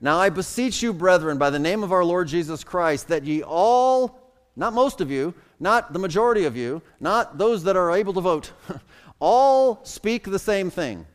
[0.00, 3.42] Now I beseech you, brethren, by the name of our Lord Jesus Christ, that ye
[3.42, 8.12] all, not most of you, not the majority of you, not those that are able
[8.14, 8.52] to vote,
[9.18, 11.06] all speak the same thing,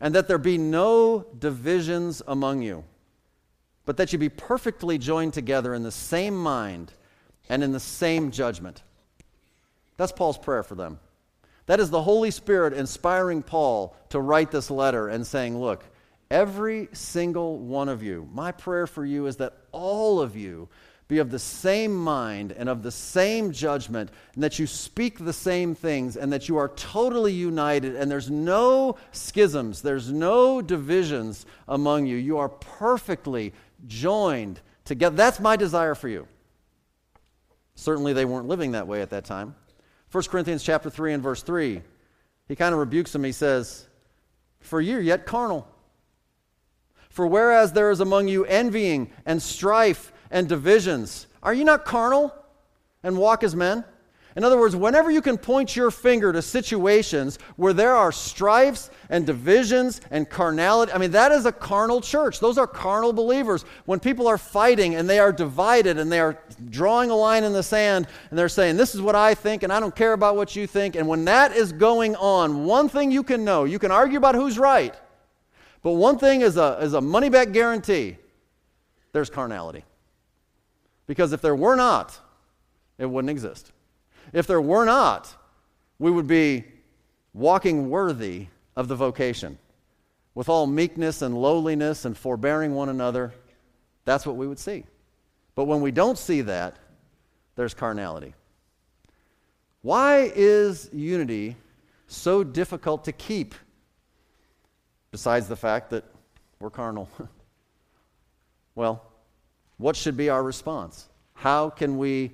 [0.00, 2.84] and that there be no divisions among you,
[3.84, 6.92] but that you be perfectly joined together in the same mind
[7.48, 8.82] and in the same judgment.
[9.96, 11.00] That's Paul's prayer for them.
[11.66, 15.84] That is the Holy Spirit inspiring Paul to write this letter and saying, Look,
[16.30, 18.28] Every single one of you.
[18.32, 20.68] My prayer for you is that all of you
[21.08, 25.32] be of the same mind and of the same judgment, and that you speak the
[25.32, 31.46] same things, and that you are totally united, and there's no schisms, there's no divisions
[31.66, 32.18] among you.
[32.18, 33.54] You are perfectly
[33.86, 35.16] joined together.
[35.16, 36.28] That's my desire for you.
[37.74, 39.54] Certainly, they weren't living that way at that time.
[40.12, 41.80] 1 Corinthians chapter 3 and verse 3,
[42.48, 43.24] he kind of rebukes them.
[43.24, 43.88] He says,
[44.60, 45.66] For you're yet carnal.
[47.18, 52.32] For whereas there is among you envying and strife and divisions, are you not carnal
[53.02, 53.84] and walk as men?
[54.36, 58.90] In other words, whenever you can point your finger to situations where there are strifes
[59.10, 62.38] and divisions and carnality, I mean, that is a carnal church.
[62.38, 63.64] Those are carnal believers.
[63.86, 67.52] When people are fighting and they are divided and they are drawing a line in
[67.52, 70.36] the sand and they're saying, This is what I think and I don't care about
[70.36, 70.94] what you think.
[70.94, 74.36] And when that is going on, one thing you can know you can argue about
[74.36, 74.94] who's right.
[75.82, 78.16] But one thing is a, is a money back guarantee
[79.12, 79.84] there's carnality.
[81.06, 82.18] Because if there were not,
[82.98, 83.72] it wouldn't exist.
[84.32, 85.34] If there were not,
[85.98, 86.64] we would be
[87.32, 89.58] walking worthy of the vocation
[90.34, 93.32] with all meekness and lowliness and forbearing one another.
[94.04, 94.84] That's what we would see.
[95.54, 96.76] But when we don't see that,
[97.56, 98.34] there's carnality.
[99.82, 101.56] Why is unity
[102.06, 103.54] so difficult to keep?
[105.10, 106.04] Besides the fact that
[106.60, 107.08] we're carnal.
[108.74, 109.02] well,
[109.76, 111.08] what should be our response?
[111.34, 112.32] How can we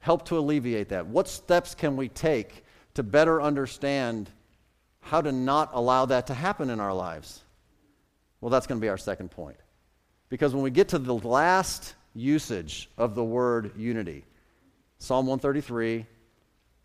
[0.00, 1.06] help to alleviate that?
[1.06, 4.28] What steps can we take to better understand
[5.00, 7.42] how to not allow that to happen in our lives?
[8.40, 9.56] Well, that's going to be our second point.
[10.28, 14.24] Because when we get to the last usage of the word unity,
[14.98, 16.06] Psalm 133,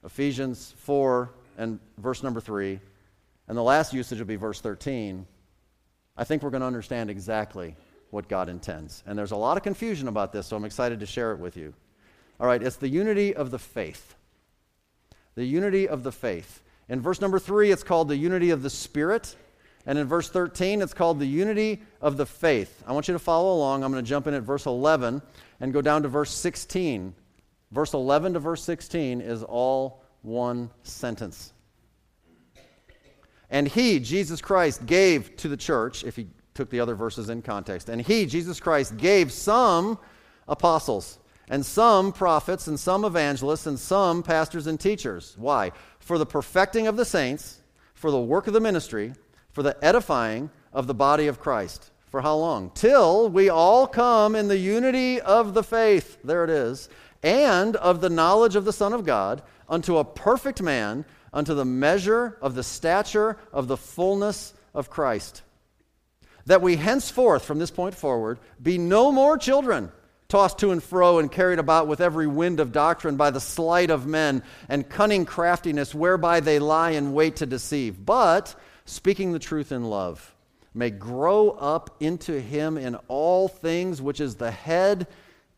[0.05, 2.79] Ephesians 4, and verse number 3,
[3.47, 5.25] and the last usage will be verse 13.
[6.15, 7.75] I think we're going to understand exactly
[8.11, 9.03] what God intends.
[9.05, 11.57] And there's a lot of confusion about this, so I'm excited to share it with
[11.57, 11.73] you.
[12.39, 14.15] All right, it's the unity of the faith.
[15.35, 16.61] The unity of the faith.
[16.89, 19.35] In verse number 3, it's called the unity of the Spirit.
[19.85, 22.83] And in verse 13, it's called the unity of the faith.
[22.87, 23.83] I want you to follow along.
[23.83, 25.21] I'm going to jump in at verse 11
[25.59, 27.13] and go down to verse 16.
[27.71, 31.53] Verse 11 to verse 16 is all one sentence.
[33.53, 37.43] And he, Jesus Christ, gave to the church, if he took the other verses in
[37.43, 39.99] context, and he, Jesus Christ, gave some
[40.47, 45.35] apostles, and some prophets, and some evangelists, and some pastors and teachers.
[45.37, 45.71] Why?
[45.99, 47.59] For the perfecting of the saints,
[47.93, 49.13] for the work of the ministry,
[49.51, 51.91] for the edifying of the body of Christ.
[52.07, 52.71] For how long?
[52.73, 56.89] Till we all come in the unity of the faith, there it is,
[57.21, 61.65] and of the knowledge of the Son of God, unto a perfect man, unto the
[61.65, 65.41] measure of the stature of the fullness of Christ.
[66.45, 69.91] That we henceforth, from this point forward, be no more children,
[70.27, 73.89] tossed to and fro and carried about with every wind of doctrine by the sleight
[73.89, 79.39] of men and cunning craftiness whereby they lie in wait to deceive, but speaking the
[79.39, 80.35] truth in love,
[80.73, 85.07] may grow up into him in all things, which is the head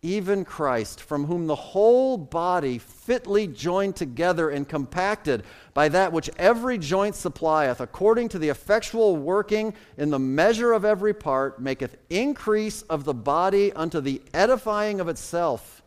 [0.01, 6.29] even Christ, from whom the whole body, fitly joined together and compacted by that which
[6.37, 11.97] every joint supplieth, according to the effectual working in the measure of every part, maketh
[12.09, 15.81] increase of the body unto the edifying of itself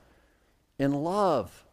[0.79, 1.64] in love.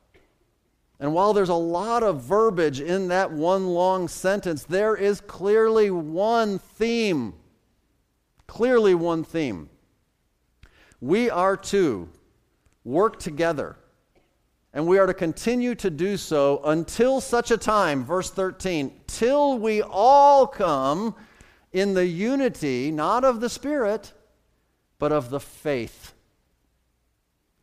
[1.00, 5.92] And while there's a lot of verbiage in that one long sentence, there is clearly
[5.92, 7.34] one theme.
[8.48, 9.70] Clearly, one theme.
[11.02, 12.10] We are to
[12.86, 13.76] work together.
[14.74, 19.58] And we are to continue to do so until such a time, verse 13, till
[19.58, 21.16] we all come
[21.74, 24.14] in the unity, not of the Spirit,
[25.00, 26.14] but of the faith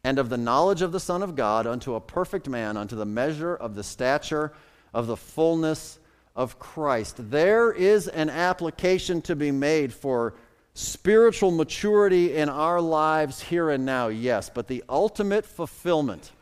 [0.05, 3.07] and of the knowledge of the Son of God unto a perfect man, unto the
[3.07, 4.53] measure of the stature
[4.93, 5.99] of the fullness
[6.35, 7.31] of Christ.
[7.31, 10.35] There is an application to be made for
[10.75, 16.33] spiritual maturity in our lives here and now, yes, but the ultimate fulfillment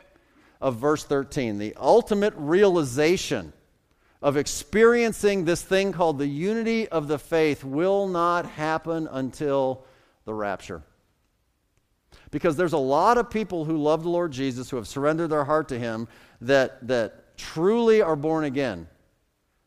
[0.61, 3.51] of verse 13, the ultimate realization
[4.21, 9.83] of experiencing this thing called the unity of the faith will not happen until
[10.25, 10.83] the rapture.
[12.29, 15.43] Because there's a lot of people who love the Lord Jesus, who have surrendered their
[15.43, 16.07] heart to Him,
[16.41, 18.87] that, that truly are born again,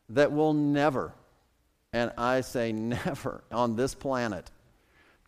[0.09, 1.13] that will never,
[1.91, 4.49] and I say never, on this planet,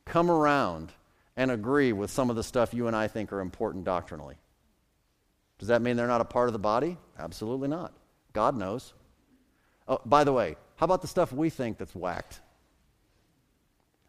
[0.08, 0.92] come around
[1.36, 4.36] and agree with some of the stuff you and I think are important doctrinally.
[5.60, 6.98] Does that mean they're not a part of the body?
[7.18, 7.94] Absolutely not.
[8.34, 8.94] God knows.
[9.88, 12.42] Oh, by the way, how about the stuff we think that's whacked?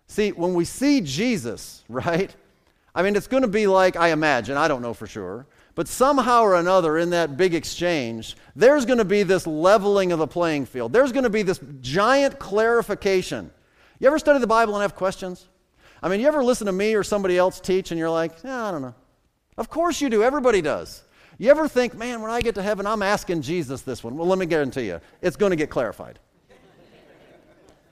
[0.06, 2.34] See, when we see Jesus, right?
[2.94, 5.86] I mean, it's going to be like, I imagine, I don't know for sure, but
[5.86, 10.26] somehow or another in that big exchange, there's going to be this leveling of the
[10.26, 10.92] playing field.
[10.92, 13.52] There's going to be this giant clarification.
[14.00, 15.48] You ever study the Bible and have questions?
[16.02, 18.66] I mean, you ever listen to me or somebody else teach and you're like, yeah,
[18.66, 18.94] I don't know.
[19.56, 20.22] Of course you do.
[20.22, 21.02] Everybody does.
[21.38, 24.16] You ever think, man, when I get to heaven, I'm asking Jesus this one?
[24.16, 26.18] Well, let me guarantee you, it's going to get clarified.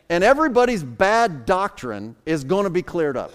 [0.08, 3.32] and everybody's bad doctrine is going to be cleared up.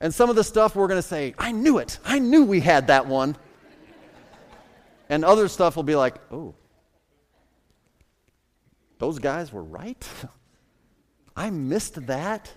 [0.00, 1.98] And some of the stuff we're going to say, I knew it.
[2.04, 3.36] I knew we had that one.
[5.08, 6.54] and other stuff will be like, oh,
[8.98, 10.04] those guys were right?
[11.36, 12.52] I missed that?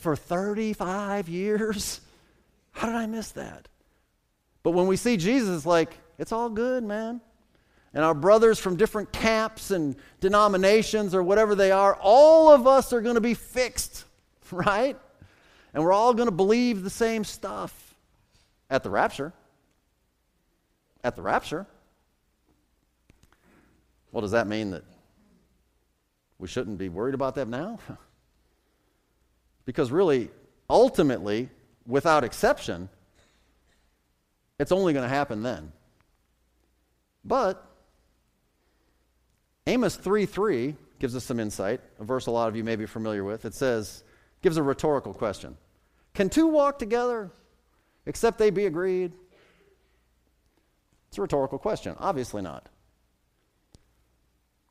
[0.00, 2.00] For 35 years?
[2.72, 3.68] How did I miss that?
[4.62, 7.20] But when we see Jesus, like, it's all good, man.
[7.92, 12.92] And our brothers from different camps and denominations or whatever they are, all of us
[12.92, 14.04] are going to be fixed,
[14.50, 14.96] right?
[15.74, 17.94] And we're all going to believe the same stuff
[18.68, 19.32] at the rapture.
[21.02, 21.66] At the rapture.
[24.12, 24.84] Well, does that mean that
[26.38, 27.78] we shouldn't be worried about that now?
[29.64, 30.30] Because really,
[30.68, 31.48] ultimately,
[31.86, 32.88] without exception,
[34.58, 35.72] it's only going to happen then.
[37.24, 37.64] But
[39.66, 42.86] Amos 3 3 gives us some insight, a verse a lot of you may be
[42.86, 43.44] familiar with.
[43.44, 44.04] It says,
[44.42, 45.56] gives a rhetorical question
[46.14, 47.30] Can two walk together
[48.06, 49.12] except they be agreed?
[51.08, 51.96] It's a rhetorical question.
[51.98, 52.68] Obviously not.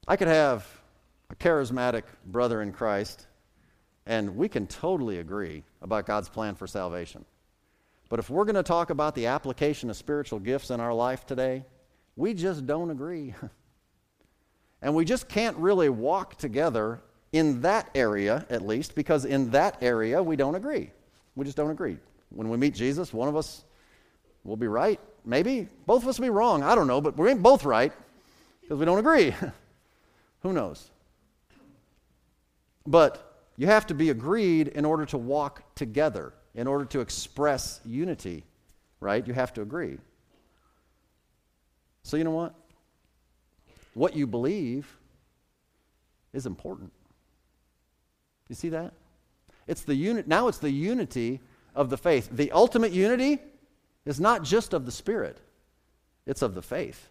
[0.07, 0.65] I could have
[1.29, 3.27] a charismatic brother in Christ
[4.09, 7.23] and we can totally agree about God's plan for salvation.
[8.09, 11.27] But if we're going to talk about the application of spiritual gifts in our life
[11.27, 11.63] today,
[12.15, 13.35] we just don't agree.
[14.81, 17.01] and we just can't really walk together
[17.33, 20.89] in that area, at least, because in that area we don't agree.
[21.35, 21.97] We just don't agree.
[22.29, 23.63] When we meet Jesus, one of us
[24.43, 24.99] will be right.
[25.23, 25.67] Maybe.
[25.85, 26.63] Both of us will be wrong.
[26.63, 27.93] I don't know, but we ain't both right
[28.59, 29.35] because we don't agree.
[30.41, 30.89] Who knows?
[32.87, 33.28] But
[33.59, 38.45] you have to be agreed in order to walk together, in order to express unity,
[39.01, 39.27] right?
[39.27, 39.97] You have to agree.
[42.03, 42.55] So, you know what?
[43.95, 44.87] What you believe
[46.31, 46.93] is important.
[48.47, 48.93] You see that?
[49.67, 51.41] It's the uni- now it's the unity
[51.75, 52.29] of the faith.
[52.31, 53.39] The ultimate unity
[54.05, 55.37] is not just of the Spirit,
[56.25, 57.09] it's of the faith.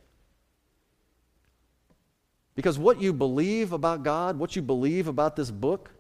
[2.55, 5.91] Because what you believe about God, what you believe about this book,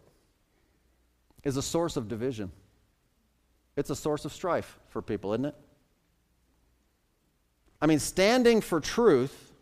[1.45, 2.51] is a source of division.
[3.77, 5.55] It's a source of strife for people, isn't it?
[7.81, 9.53] I mean, standing for truth,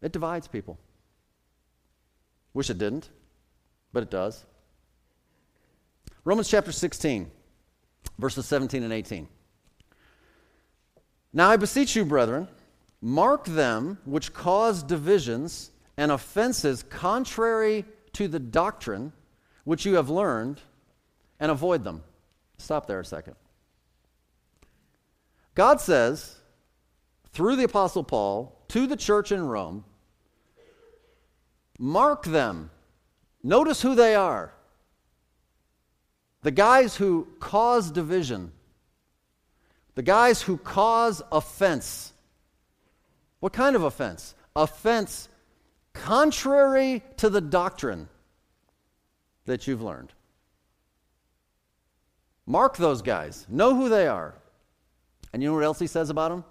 [0.00, 0.78] it divides people.
[2.54, 3.10] Wish it didn't,
[3.92, 4.44] but it does.
[6.24, 7.30] Romans chapter 16,
[8.18, 9.28] verses 17 and 18.
[11.32, 12.48] Now I beseech you, brethren,
[13.00, 19.12] mark them which cause divisions and offenses contrary to the doctrine
[19.64, 20.60] which you have learned,
[21.38, 22.02] and avoid them.
[22.58, 23.34] Stop there a second.
[25.54, 26.36] God says,
[27.32, 29.84] through the Apostle Paul, to the church in Rome,
[31.78, 32.70] mark them.
[33.42, 34.52] Notice who they are.
[36.42, 38.52] The guys who cause division,
[39.94, 42.12] the guys who cause offense.
[43.40, 44.34] What kind of offense?
[44.56, 45.28] Offense
[45.92, 48.08] contrary to the doctrine
[49.44, 50.12] that you've learned.
[52.46, 54.34] Mark those guys, know who they are.
[55.32, 56.44] And you know what else he says about them?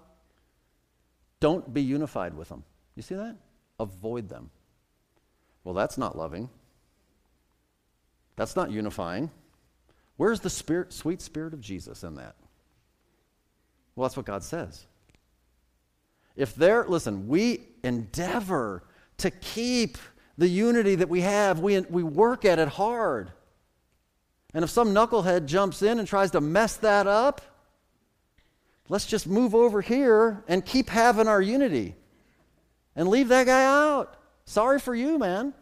[1.40, 2.64] Don't be unified with them.
[2.96, 3.36] You see that?
[3.78, 4.50] Avoid them.
[5.64, 6.48] Well, that's not loving.
[8.36, 9.30] That's not unifying.
[10.16, 12.34] Where's the spirit, sweet spirit of Jesus in that?
[13.94, 14.86] Well, that's what God says.
[16.34, 18.84] If there, listen, we endeavor
[19.18, 19.98] to keep
[20.42, 23.30] the unity that we have, we, we work at it hard.
[24.52, 27.40] And if some knucklehead jumps in and tries to mess that up,
[28.88, 31.94] let's just move over here and keep having our unity
[32.96, 34.16] and leave that guy out.
[34.44, 35.54] Sorry for you, man.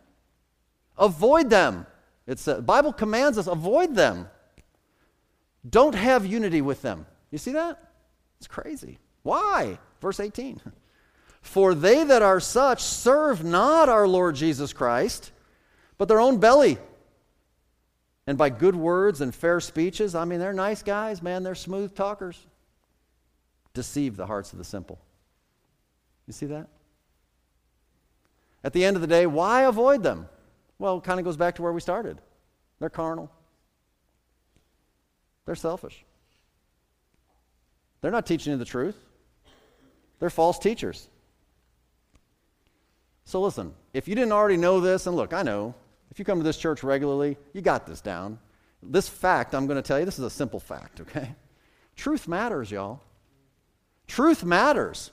[0.97, 1.85] Avoid them.
[2.26, 4.31] It's the Bible commands us avoid them.
[5.68, 7.05] Don't have unity with them.
[7.31, 7.91] You see that?
[8.39, 8.99] It's crazy.
[9.24, 9.78] Why?
[10.01, 10.59] Verse 18.
[11.41, 15.32] For they that are such serve not our Lord Jesus Christ,
[15.99, 16.78] but their own belly.
[18.26, 21.95] And by good words and fair speeches, I mean, they're nice guys, man, they're smooth
[21.95, 22.38] talkers.
[23.74, 25.01] Deceive the hearts of the simple.
[26.26, 26.68] You see that?
[28.62, 30.28] At the end of the day, why avoid them?
[30.78, 32.18] Well, it kind of goes back to where we started.
[32.78, 33.30] They're carnal,
[35.47, 36.05] they're selfish.
[38.01, 38.97] They're not teaching you the truth,
[40.18, 41.09] they're false teachers.
[43.25, 45.75] So listen, if you didn't already know this, and look, I know,
[46.11, 48.39] if you come to this church regularly, you got this down.
[48.83, 51.35] This fact I'm going to tell you, this is a simple fact, okay?
[51.97, 53.01] Truth matters, y'all.
[54.07, 55.12] Truth matters.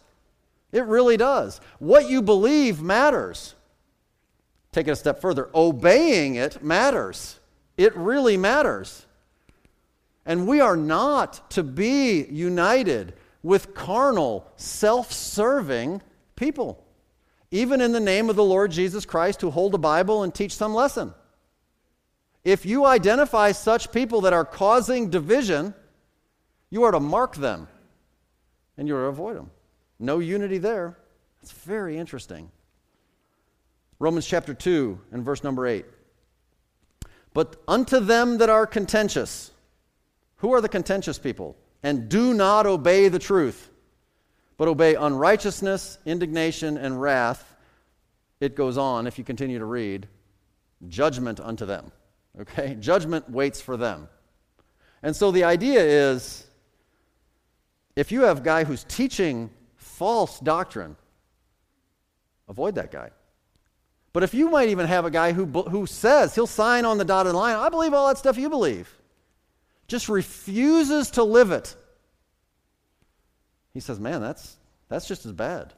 [0.72, 1.62] It really does.
[1.80, 3.56] What you believe matters.
[4.72, 5.50] Take it a step further.
[5.54, 7.40] Obeying it matters.
[7.78, 9.06] It really matters.
[10.26, 16.02] And we are not to be united with carnal, self serving
[16.36, 16.84] people
[17.52, 20.56] even in the name of the Lord Jesus Christ, who hold the Bible and teach
[20.56, 21.14] some lesson.
[22.44, 25.74] If you identify such people that are causing division,
[26.70, 27.68] you are to mark them
[28.78, 29.52] and you are to avoid them.
[30.00, 30.98] No unity there.
[31.42, 32.52] It's very interesting.
[34.00, 35.86] Romans chapter 2 and verse number 8.
[37.34, 39.52] But unto them that are contentious,
[40.38, 41.56] who are the contentious people?
[41.84, 43.70] And do not obey the truth
[44.58, 47.56] but obey unrighteousness, indignation, and wrath.
[48.40, 50.08] It goes on, if you continue to read,
[50.88, 51.92] judgment unto them.
[52.40, 52.76] Okay?
[52.80, 54.10] Judgment waits for them.
[55.04, 56.46] And so the idea is
[57.96, 60.96] if you have a guy who's teaching false doctrine,
[62.48, 63.12] avoid that guy.
[64.14, 67.06] But if you might even have a guy who, who says, he'll sign on the
[67.06, 68.92] dotted line, I believe all that stuff you believe,
[69.88, 71.76] just refuses to live it
[73.78, 74.58] he says, man, that's,
[74.90, 75.72] that's just as bad.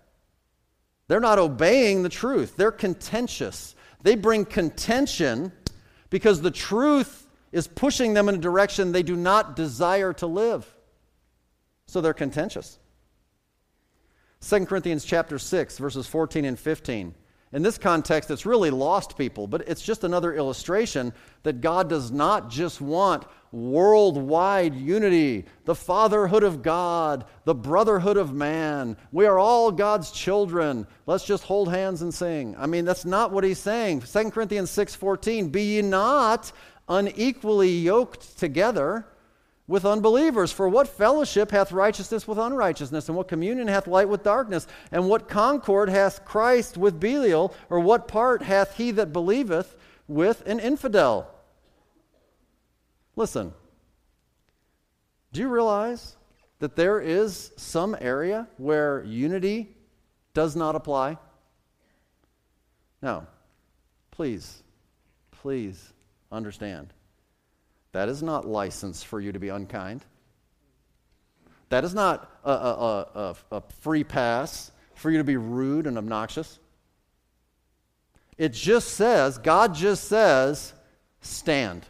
[1.10, 3.76] They're not obeying the truth, they're contentious.
[4.02, 5.52] They bring contention
[6.10, 10.66] because the truth is pushing them in a direction they do not desire to live.
[11.88, 12.80] So they're contentious.
[14.48, 17.14] 2 Corinthians chapter 6 verses 14 and 15.
[17.52, 21.12] In this context, it's really lost people, but it's just another illustration
[21.44, 28.34] that God does not just want worldwide unity, the fatherhood of God, the brotherhood of
[28.34, 28.96] man.
[29.12, 30.86] We are all God's children.
[31.06, 32.56] Let's just hold hands and sing.
[32.58, 34.02] I mean, that's not what he's saying.
[34.02, 36.52] 2 Corinthians 6:14, "Be ye not
[36.88, 39.06] unequally yoked together
[39.70, 40.52] with unbelievers.
[40.52, 43.08] For what fellowship hath righteousness with unrighteousness?
[43.08, 44.68] And what communion hath light with darkness?
[44.92, 47.54] And what concord hath Christ with Belial?
[47.70, 49.78] Or what part hath he that believeth
[50.08, 51.28] with an infidel?
[53.16, 53.54] Listen,
[55.32, 56.16] do you realize
[56.60, 59.76] that there is some area where unity
[60.34, 61.18] does not apply?
[63.02, 63.28] Now,
[64.12, 64.64] please,
[65.32, 65.94] please
[66.32, 66.94] understand
[67.92, 70.06] that is not license for you to be unkind.
[71.70, 75.98] That is not a, a, a, a free pass for you to be rude and
[75.98, 76.60] obnoxious.
[78.38, 80.74] It just says, God just says,
[81.22, 81.86] stand.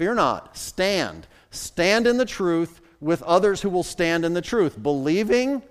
[0.00, 1.26] Fear not, stand.
[1.50, 5.62] Stand in the truth with others who will stand in the truth, believing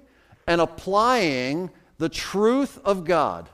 [0.46, 3.50] and applying the truth of God.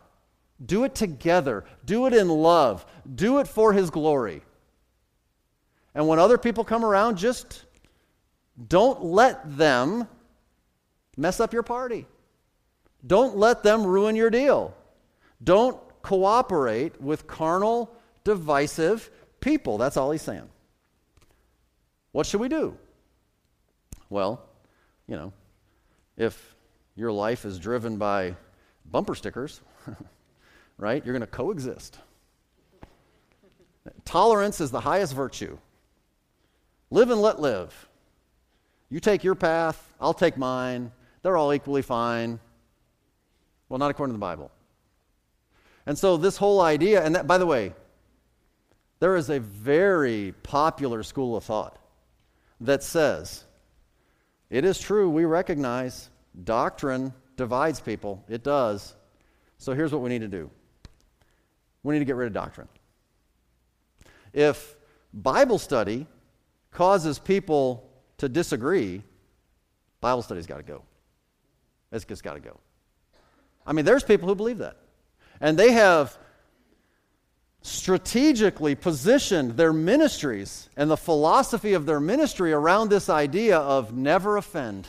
[0.66, 4.42] Do it together, do it in love, do it for His glory.
[5.94, 7.64] And when other people come around, just
[8.68, 10.10] don't let them
[11.16, 12.06] mess up your party.
[13.08, 14.76] Don't let them ruin your deal.
[15.42, 17.96] Don't cooperate with carnal,
[18.26, 19.10] divisive
[19.40, 19.78] people.
[19.78, 20.50] That's all he's saying.
[22.16, 22.78] What should we do?
[24.10, 24.42] Well,
[25.06, 25.34] you know,
[26.16, 26.56] if
[26.96, 28.38] your life is driven by
[28.90, 29.60] bumper stickers,
[30.78, 32.00] right, you're going to coexist.
[34.06, 35.58] Tolerance is the highest virtue.
[36.90, 37.90] Live and let live.
[38.90, 40.94] You take your path, I'll take mine.
[41.22, 42.40] They're all equally fine.
[43.68, 44.52] Well, not according to the Bible.
[45.86, 47.74] And so, this whole idea, and that, by the way,
[49.02, 51.78] there is a very popular school of thought
[52.62, 53.44] that says
[54.50, 56.10] it is true, we recognize
[56.44, 58.24] doctrine divides people.
[58.30, 58.96] It does.
[59.58, 60.50] So, here's what we need to do
[61.84, 62.68] we need to get rid of doctrine.
[64.34, 64.76] If
[65.14, 66.08] Bible study
[66.72, 69.02] causes people to disagree,
[70.02, 70.82] Bible study's got to go.
[71.92, 72.60] It's just got to go.
[73.66, 74.78] I mean, there's people who believe that.
[75.40, 76.18] And they have
[77.66, 84.38] strategically positioned their ministries and the philosophy of their ministry around this idea of never
[84.38, 84.88] offend.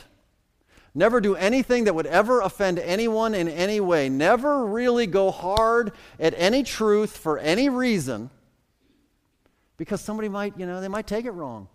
[0.93, 4.09] Never do anything that would ever offend anyone in any way.
[4.09, 8.29] Never really go hard at any truth for any reason
[9.77, 11.67] because somebody might, you know, they might take it wrong.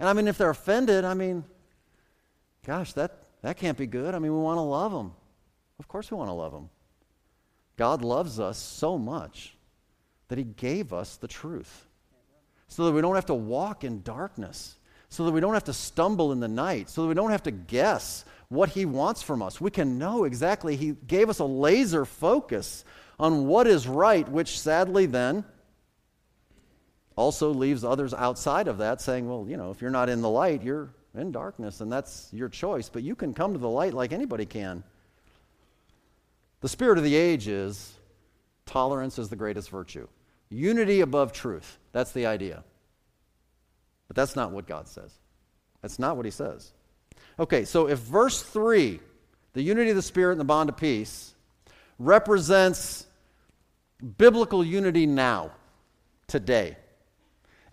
[0.00, 1.44] And I mean, if they're offended, I mean,
[2.66, 4.14] gosh, that, that can't be good.
[4.14, 5.12] I mean, we want to love them.
[5.78, 6.70] Of course, we want to love them.
[7.76, 9.53] God loves us so much
[10.28, 11.86] that He gave us the truth
[12.68, 14.76] so that we don't have to walk in darkness,
[15.08, 17.42] so that we don't have to stumble in the night, so that we don't have
[17.44, 19.60] to guess what He wants from us.
[19.60, 20.76] We can know exactly.
[20.76, 22.84] He gave us a laser focus
[23.18, 25.44] on what is right, which sadly then
[27.16, 30.28] also leaves others outside of that saying, well, you know, if you're not in the
[30.28, 32.88] light, you're in darkness, and that's your choice.
[32.88, 34.82] But you can come to the light like anybody can.
[36.60, 37.92] The spirit of the age is
[38.66, 40.08] tolerance is the greatest virtue,
[40.48, 41.78] unity above truth.
[41.92, 42.64] That's the idea.
[44.08, 45.12] But that's not what God says.
[45.82, 46.72] That's not what he says.
[47.38, 49.00] Okay, so if verse 3,
[49.54, 51.34] the unity of the Spirit and the bond of peace,
[51.98, 53.06] represents
[54.18, 55.52] biblical unity now,
[56.26, 56.76] today,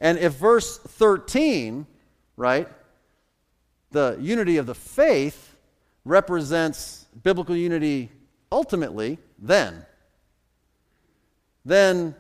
[0.02, 1.86] and if verse 13,
[2.36, 2.68] right,
[3.92, 5.56] the unity of the faith
[6.06, 8.10] represents biblical unity
[8.52, 9.86] ultimately, then,
[11.66, 12.16] then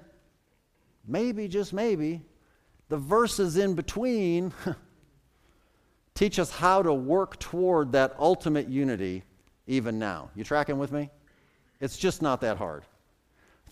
[1.07, 2.21] maybe, just maybe,
[2.89, 4.53] the verses in between
[6.13, 9.23] teach us how to work toward that ultimate unity
[9.67, 10.29] even now.
[10.35, 11.09] You tracking with me?
[11.79, 12.83] It's just not that hard.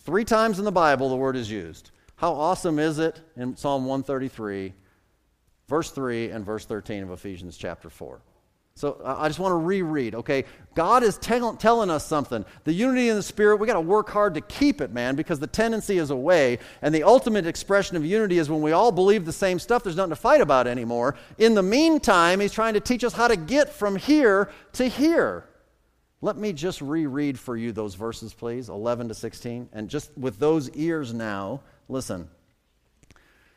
[0.00, 1.90] Three times in the Bible, the word is used.
[2.16, 4.72] How awesome is it in Psalm 133,
[5.68, 8.20] verse 3 and verse 13 of Ephesians chapter 4?
[8.80, 10.44] So I just want to reread, okay?
[10.74, 12.44] God is tell, telling us something.
[12.64, 15.38] The unity in the Spirit, we got to work hard to keep it, man, because
[15.38, 16.58] the tendency is away.
[16.80, 19.96] And the ultimate expression of unity is when we all believe the same stuff, there's
[19.96, 21.16] nothing to fight about anymore.
[21.36, 25.44] In the meantime, He's trying to teach us how to get from here to here.
[26.22, 29.68] Let me just reread for you those verses, please, 11 to 16.
[29.72, 31.60] And just with those ears now,
[31.90, 32.28] Listen.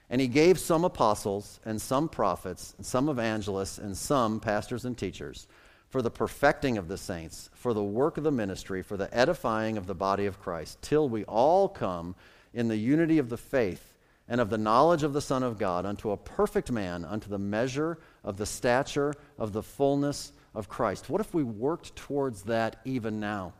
[0.09, 4.97] And he gave some apostles, and some prophets, and some evangelists, and some pastors and
[4.97, 5.47] teachers
[5.89, 9.77] for the perfecting of the saints, for the work of the ministry, for the edifying
[9.77, 12.15] of the body of Christ, till we all come
[12.53, 13.93] in the unity of the faith
[14.27, 17.37] and of the knowledge of the Son of God unto a perfect man, unto the
[17.37, 21.09] measure of the stature of the fullness of Christ.
[21.09, 23.53] What if we worked towards that even now?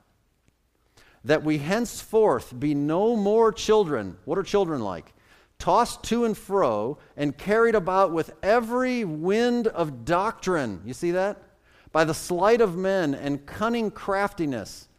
[1.25, 4.17] that we henceforth be no more children.
[4.25, 5.13] What are children like?
[5.63, 10.81] Tossed to and fro and carried about with every wind of doctrine.
[10.83, 11.41] You see that?
[11.93, 14.89] By the sleight of men and cunning craftiness.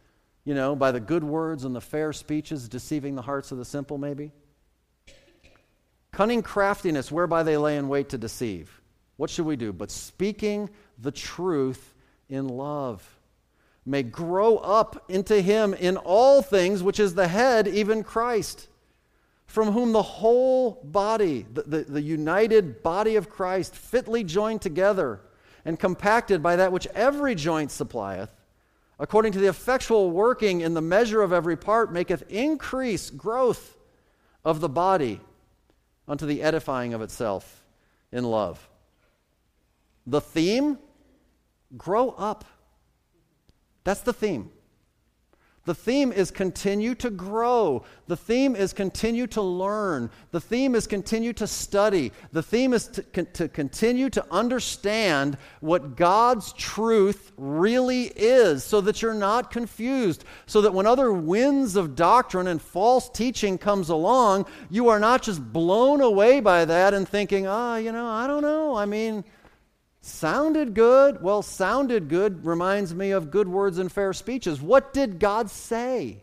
[0.43, 3.63] You know, by the good words and the fair speeches, deceiving the hearts of the
[3.63, 4.31] simple, maybe.
[6.11, 8.81] Cunning craftiness, whereby they lay in wait to deceive.
[9.17, 9.71] What should we do?
[9.71, 11.93] But speaking the truth
[12.27, 13.07] in love
[13.85, 18.67] may grow up into him in all things, which is the head, even Christ,
[19.55, 25.21] from whom the whole body, the, the, the, united body of Christ, fitly joined together
[25.63, 28.29] and compacted by that which every joint supplieth,
[28.99, 33.77] according to the effectual working in the measure of every part, maketh increase, growth
[34.43, 35.21] of the body
[36.05, 37.63] unto the edifying of itself
[38.11, 38.69] in love.
[40.05, 40.79] The theme
[41.77, 42.43] grow up.
[43.85, 44.51] That's the theme.
[45.65, 47.83] The theme is continue to grow.
[48.05, 50.11] The theme is continue to learn.
[50.29, 52.11] The theme is continue to study.
[52.31, 59.01] The theme is to, to, continue to understand what God's truth really is so that
[59.01, 60.23] you're not confused.
[60.45, 65.23] So that when other winds of doctrine and false teaching comes along, you are not
[65.23, 68.75] just blown away by that and thinking, ah, oh, you know, I don't know.
[68.75, 69.23] I mean,
[70.07, 71.23] Sounded good?
[71.23, 74.61] Well, sounded good reminds me of good words and fair speeches.
[74.61, 76.21] What did God say?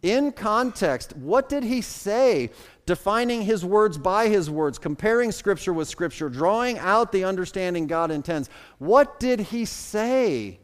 [0.00, 2.48] In context, what did he say?
[2.86, 8.10] Defining his words by his words, comparing scripture with scripture, drawing out the understanding God
[8.10, 8.48] intends.
[8.78, 10.58] What did he say?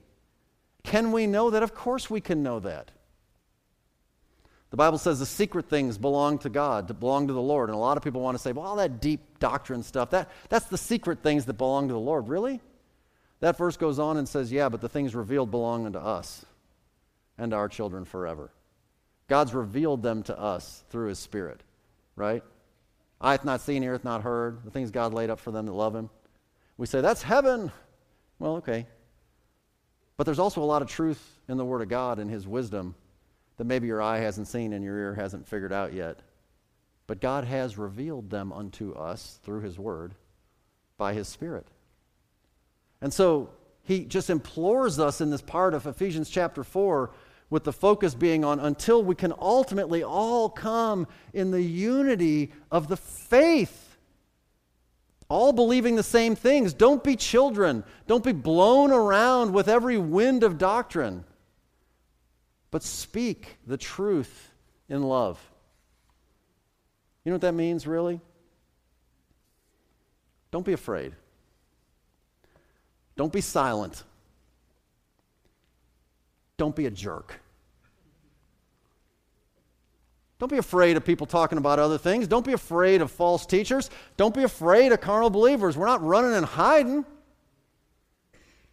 [0.82, 1.62] Can we know that?
[1.62, 2.90] Of course we can know that.
[4.74, 7.68] The Bible says the secret things belong to God, to belong to the Lord.
[7.68, 10.32] And a lot of people want to say, well, all that deep doctrine stuff, that,
[10.48, 12.26] that's the secret things that belong to the Lord.
[12.26, 12.60] Really?
[13.38, 16.44] That verse goes on and says, yeah, but the things revealed belong unto us
[17.38, 18.50] and our children forever.
[19.28, 21.60] God's revealed them to us through his Spirit,
[22.16, 22.42] right?
[23.20, 25.66] Eye hath not seen, ear hath not heard, the things God laid up for them
[25.66, 26.10] that love him.
[26.78, 27.70] We say, that's heaven.
[28.40, 28.88] Well, okay.
[30.16, 32.96] But there's also a lot of truth in the Word of God and his wisdom
[33.56, 36.20] that maybe your eye hasn't seen and your ear hasn't figured out yet.
[37.06, 40.14] But God has revealed them unto us through His Word
[40.96, 41.66] by His Spirit.
[43.00, 43.50] And so
[43.82, 47.10] He just implores us in this part of Ephesians chapter 4
[47.50, 52.88] with the focus being on until we can ultimately all come in the unity of
[52.88, 53.96] the faith.
[55.28, 56.74] All believing the same things.
[56.74, 57.84] Don't be children.
[58.06, 61.24] Don't be blown around with every wind of doctrine
[62.74, 64.50] but speak the truth
[64.88, 65.38] in love.
[67.24, 68.20] You know what that means, really?
[70.50, 71.12] Don't be afraid.
[73.14, 74.02] Don't be silent.
[76.56, 77.40] Don't be a jerk.
[80.40, 82.26] Don't be afraid of people talking about other things.
[82.26, 83.88] Don't be afraid of false teachers.
[84.16, 85.76] Don't be afraid of carnal believers.
[85.76, 87.06] We're not running and hiding.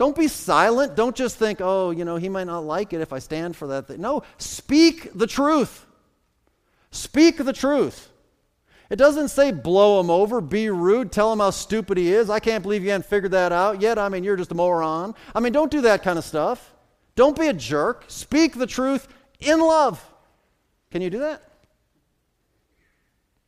[0.02, 0.96] Don't be silent.
[0.96, 3.68] Don't just think, oh, you know, he might not like it if I stand for
[3.68, 4.02] that thing.
[4.02, 5.86] No, speak the truth.
[6.90, 8.10] Speak the truth.
[8.90, 12.32] It doesn't say blow him over, be rude, tell him how stupid he is.
[12.32, 14.00] I can't believe you haven't figured that out yet.
[14.00, 15.14] I mean, you're just a moron.
[15.36, 16.74] I mean, don't do that kind of stuff.
[17.14, 18.06] Don't be a jerk.
[18.08, 19.08] Speak the truth
[19.40, 20.04] in love.
[20.90, 21.44] Can you do that?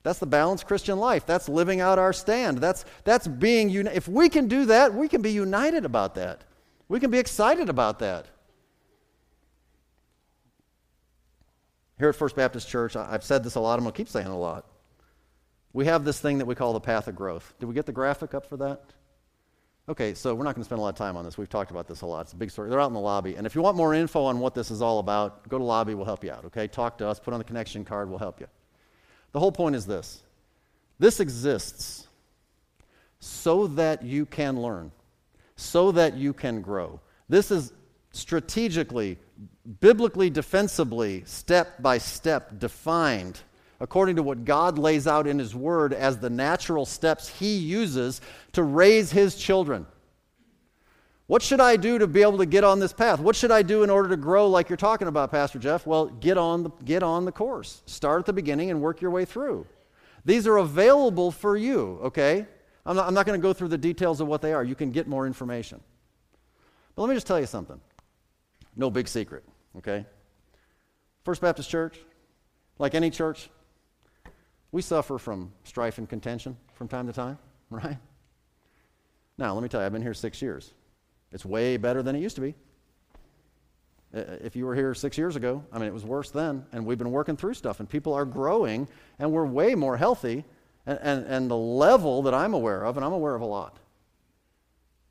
[0.03, 1.25] That's the balanced Christian life.
[1.25, 2.57] That's living out our stand.
[2.57, 6.43] That's, that's being, uni- if we can do that, we can be united about that.
[6.89, 8.27] We can be excited about that.
[11.97, 14.27] Here at First Baptist Church, I've said this a lot, I'm going to keep saying
[14.27, 14.65] it a lot.
[15.71, 17.53] We have this thing that we call the path of growth.
[17.59, 18.81] Did we get the graphic up for that?
[19.87, 21.37] Okay, so we're not going to spend a lot of time on this.
[21.37, 22.21] We've talked about this a lot.
[22.21, 22.69] It's a big story.
[22.69, 23.35] They're out in the lobby.
[23.35, 25.93] And if you want more info on what this is all about, go to lobby.
[25.93, 26.67] We'll help you out, okay?
[26.67, 27.19] Talk to us.
[27.19, 28.09] Put on the connection card.
[28.09, 28.47] We'll help you.
[29.33, 30.23] The whole point is this
[30.99, 32.07] this exists
[33.19, 34.91] so that you can learn,
[35.55, 36.99] so that you can grow.
[37.27, 37.73] This is
[38.11, 39.17] strategically,
[39.81, 43.41] biblically, defensively, step by step defined
[43.79, 48.21] according to what God lays out in His Word as the natural steps He uses
[48.53, 49.85] to raise His children.
[51.27, 53.19] What should I do to be able to get on this path?
[53.19, 55.87] What should I do in order to grow like you're talking about, Pastor Jeff?
[55.87, 57.81] Well, get on the, get on the course.
[57.85, 59.65] Start at the beginning and work your way through.
[60.25, 62.45] These are available for you, okay?
[62.85, 64.63] I'm not, I'm not going to go through the details of what they are.
[64.63, 65.79] You can get more information.
[66.95, 67.79] But let me just tell you something.
[68.75, 69.43] No big secret,
[69.77, 70.05] okay?
[71.23, 71.99] First Baptist Church,
[72.79, 73.49] like any church,
[74.71, 77.37] we suffer from strife and contention from time to time,
[77.69, 77.97] right?
[79.37, 80.73] Now, let me tell you, I've been here six years.
[81.33, 82.55] It's way better than it used to be.
[84.13, 86.99] If you were here six years ago, I mean, it was worse then, and we've
[86.99, 90.45] been working through stuff, and people are growing, and we're way more healthy,
[90.85, 93.79] and, and, and the level that I'm aware of, and I'm aware of a lot,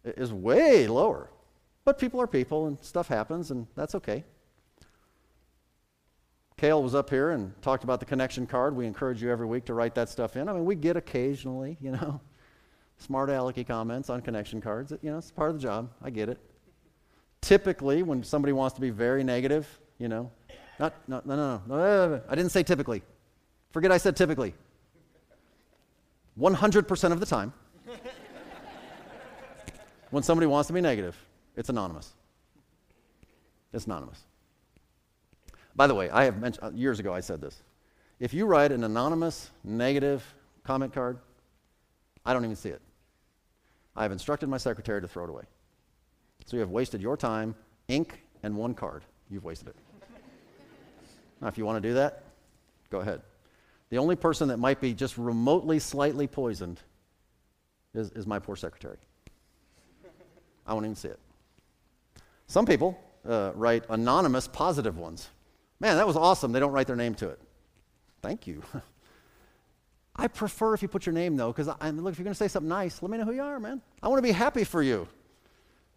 [0.05, 1.31] is way lower.
[1.85, 4.23] But people are people, and stuff happens, and that's okay.
[6.57, 8.77] Kale was up here and talked about the connection card.
[8.77, 10.49] We encourage you every week to write that stuff in.
[10.49, 12.21] I mean, we get occasionally, you know
[13.03, 14.93] smart alecky comments on connection cards.
[15.03, 15.91] You know, it's part of the job.
[16.03, 16.39] I get it.
[17.41, 19.67] Typically, when somebody wants to be very negative,
[19.99, 20.31] you know,
[20.79, 23.03] not, no, no, no, no, I didn't say typically.
[23.73, 24.55] Forget I said typically.
[26.39, 27.53] 100% of the time.
[30.11, 31.17] when somebody wants to be negative,
[31.57, 32.13] it's anonymous.
[33.73, 34.23] It's anonymous.
[35.75, 37.63] By the way, I have mentioned, uh, years ago I said this.
[38.21, 40.23] If you write an anonymous negative
[40.65, 41.19] comment card,
[42.25, 42.81] I don't even see it.
[43.97, 45.45] I have instructed my secretary to throw it away.
[46.47, 47.55] So you have wasted your time,
[47.89, 49.05] ink, and one card.
[49.31, 49.77] You've wasted it.
[51.41, 52.25] now, if you want to do that,
[52.91, 53.23] go ahead.
[53.91, 56.81] The only person that might be just remotely slightly poisoned
[57.95, 58.99] is, is my poor secretary.
[60.67, 61.21] I won't even see it.
[62.47, 65.29] Some people uh, write anonymous positive ones.
[65.81, 66.53] Man, that was awesome.
[66.53, 67.41] They don't write their name to it.
[68.23, 68.63] Thank you.
[70.23, 72.39] I prefer if you put your name though, because I look, if you're going to
[72.39, 73.83] say something nice, let me know who you are, man.
[74.01, 75.09] I want to be happy for you.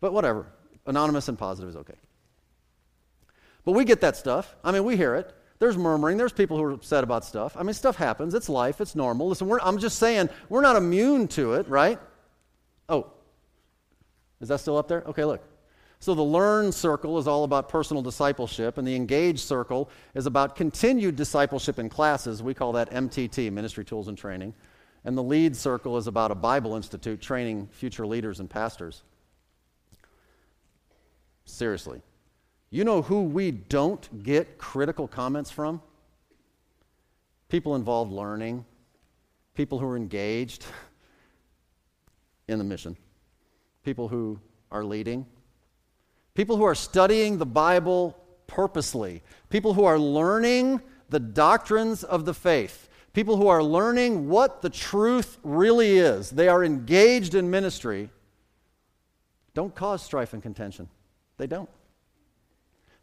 [0.01, 0.47] But whatever,
[0.87, 1.93] anonymous and positive is okay.
[3.65, 4.55] But we get that stuff.
[4.63, 5.31] I mean, we hear it.
[5.59, 6.17] There's murmuring.
[6.17, 7.55] There's people who are upset about stuff.
[7.55, 8.33] I mean, stuff happens.
[8.33, 8.81] It's life.
[8.81, 9.27] It's normal.
[9.27, 11.99] Listen, I'm just saying we're not immune to it, right?
[12.89, 13.11] Oh,
[14.41, 15.03] is that still up there?
[15.05, 15.43] Okay, look.
[15.99, 20.55] So the Learn circle is all about personal discipleship, and the Engage circle is about
[20.55, 22.43] continued discipleship in classes.
[22.43, 24.53] We call that MTT, Ministry Tools and Training.
[25.03, 29.03] And the Lead circle is about a Bible Institute training future leaders and pastors.
[31.45, 32.01] Seriously.
[32.71, 35.81] You know who we don't get critical comments from?
[37.47, 38.65] People involved learning,
[39.53, 40.65] people who are engaged
[42.47, 42.97] in the mission,
[43.83, 44.39] people who
[44.71, 45.25] are leading
[46.35, 48.15] people who are studying the Bible
[48.45, 54.61] purposely, people who are learning the doctrines of the faith, people who are learning what
[54.61, 56.29] the truth really is.
[56.29, 58.09] They are engaged in ministry.
[59.53, 60.89] Don't cause strife and contention.
[61.37, 61.69] They don't.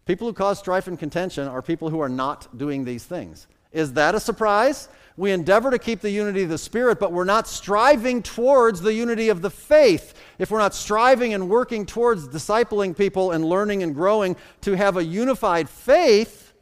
[0.05, 3.47] People who cause strife and contention are people who are not doing these things.
[3.71, 4.89] Is that a surprise?
[5.17, 8.95] We endeavor to keep the unity of the Spirit, but we're not striving towards the
[8.95, 10.15] unity of the faith.
[10.39, 14.97] If we're not striving and working towards discipling people and learning and growing to have
[14.97, 16.55] a unified faith,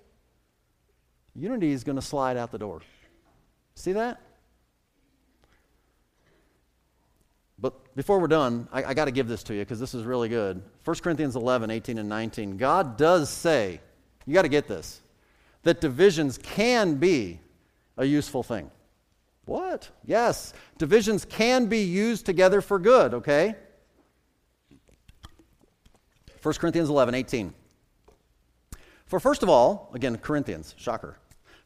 [1.37, 2.81] unity is going to slide out the door.
[3.77, 4.21] See that?
[7.61, 10.05] But before we're done, I, I got to give this to you because this is
[10.05, 10.63] really good.
[10.85, 12.57] 1 Corinthians 11, 18, and 19.
[12.57, 13.81] God does say,
[14.27, 15.01] you got to get this,
[15.63, 17.39] that divisions can be
[18.01, 18.71] a useful thing.
[19.45, 19.91] What?
[20.05, 23.55] Yes, divisions can be used together for good, okay?
[26.43, 27.55] 1 Corinthians 11, 18.
[29.05, 31.19] For first of all, again, Corinthians, shocker.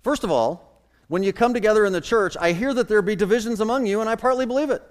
[0.02, 3.14] First of all, when you come together in the church, I hear that there be
[3.14, 4.82] divisions among you, and I partly believe it.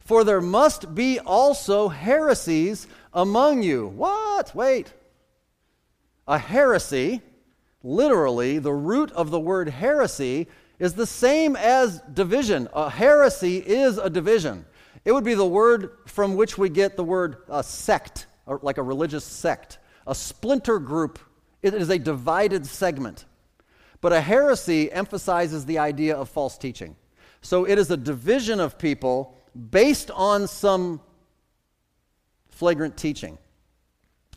[0.00, 3.86] For there must be also heresies among you.
[3.88, 4.54] What?
[4.54, 4.92] Wait.
[6.28, 7.22] A heresy
[7.82, 12.68] literally, the root of the word heresy is the same as division.
[12.72, 14.64] A heresy is a division.
[15.04, 18.26] It would be the word from which we get the word uh, sect,
[18.62, 21.18] like a religious sect, a splinter group.
[21.62, 23.26] It is a divided segment.
[24.00, 26.96] But a heresy emphasizes the idea of false teaching.
[27.42, 29.36] So it is a division of people
[29.70, 31.00] based on some
[32.48, 33.38] flagrant teaching.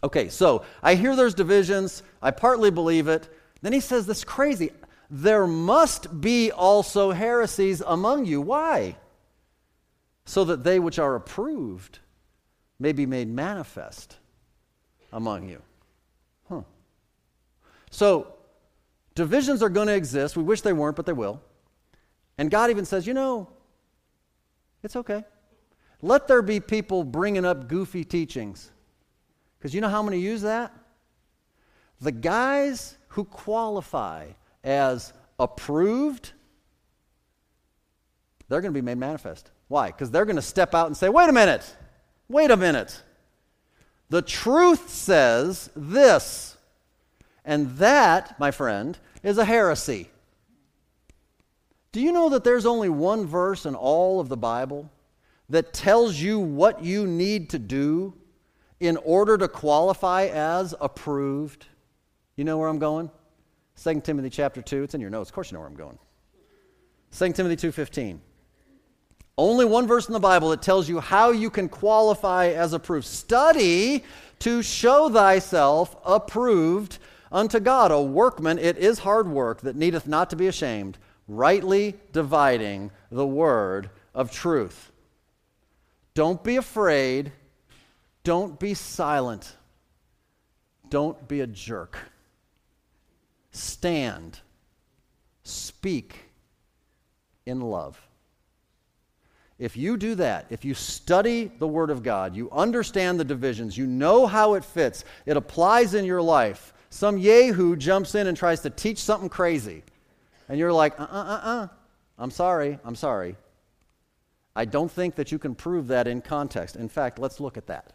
[0.04, 2.04] Okay, so I hear there's divisions.
[2.22, 3.30] I partly believe it.
[3.62, 4.72] Then he says this crazy
[5.10, 8.42] there must be also heresies among you.
[8.42, 8.98] Why?
[10.26, 12.00] So that they which are approved
[12.80, 14.18] may be made manifest
[15.12, 15.62] among you.
[16.50, 16.62] Huh.
[17.92, 18.34] So,
[19.14, 20.36] divisions are going to exist.
[20.36, 21.40] We wish they weren't, but they will.
[22.40, 23.48] And God even says, you know,
[24.82, 25.24] it's okay.
[26.02, 28.72] Let there be people bringing up goofy teachings.
[29.64, 30.74] Because you know how many use that?
[32.02, 34.26] The guys who qualify
[34.62, 36.34] as approved,
[38.50, 39.52] they're going to be made manifest.
[39.70, 39.88] Why?
[39.88, 41.78] Because they're going to step out and say, wait a minute,
[42.28, 43.02] wait a minute.
[44.10, 46.58] The truth says this.
[47.46, 50.10] And that, my friend, is a heresy.
[51.94, 54.92] Do you know that there's only one verse in all of the Bible
[55.48, 58.14] that tells you what you need to do
[58.84, 61.66] in order to qualify as approved?
[62.36, 63.10] You know where I'm going?
[63.82, 64.84] 2 Timothy chapter 2.
[64.84, 65.30] It's in your notes.
[65.30, 65.98] Of course you know where I'm going.
[67.18, 68.20] 2 Timothy 2.15.
[69.38, 73.06] Only one verse in the Bible that tells you how you can qualify as approved.
[73.06, 74.04] Study
[74.40, 77.00] to show thyself approved
[77.32, 78.60] unto God, a workman.
[78.60, 84.30] It is hard work that needeth not to be ashamed, rightly dividing the word of
[84.30, 84.92] truth.
[86.14, 87.32] Don't be afraid.
[88.24, 89.56] Don't be silent.
[90.90, 91.98] Don't be a jerk
[93.54, 94.40] stand,
[95.44, 96.32] speak
[97.46, 98.02] in love.
[99.60, 103.78] If you do that, if you study the Word of God, you understand the divisions,
[103.78, 108.36] you know how it fits, it applies in your life, some Yahoo jumps in and
[108.36, 109.84] tries to teach something crazy,
[110.50, 111.68] and you're like, uh uh uh uh,
[112.18, 113.38] I'm sorry, I'm sorry.
[114.56, 116.76] I don't think that you can prove that in context.
[116.76, 117.94] In fact, let's look at that.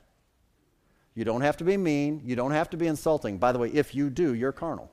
[1.18, 3.38] You don't have to be mean, you don't have to be insulting.
[3.38, 4.88] By the way, if you do, you're carnal.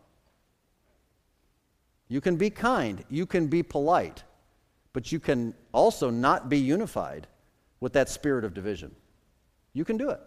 [2.08, 4.24] You can be kind, you can be polite,
[4.92, 7.28] but you can also not be unified
[7.80, 8.96] with that spirit of division.
[9.74, 10.20] You can do it.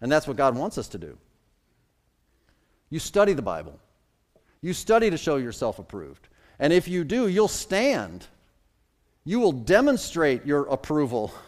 [0.00, 1.18] And that's what God wants us to do.
[2.88, 3.78] You study the Bible.
[4.62, 6.26] You study to show yourself approved.
[6.58, 8.26] And if you do, you'll stand.
[9.26, 11.34] You will demonstrate your approval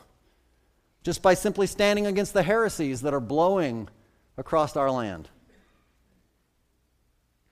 [1.08, 3.88] just by simply standing against the heresies that are blowing
[4.36, 5.26] across our land.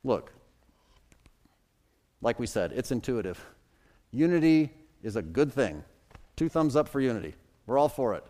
[0.04, 0.30] Look,
[2.20, 3.42] like we said, it's intuitive.
[4.10, 5.82] Unity is a good thing.
[6.36, 7.34] Two thumbs up for unity.
[7.66, 8.24] We're all for it.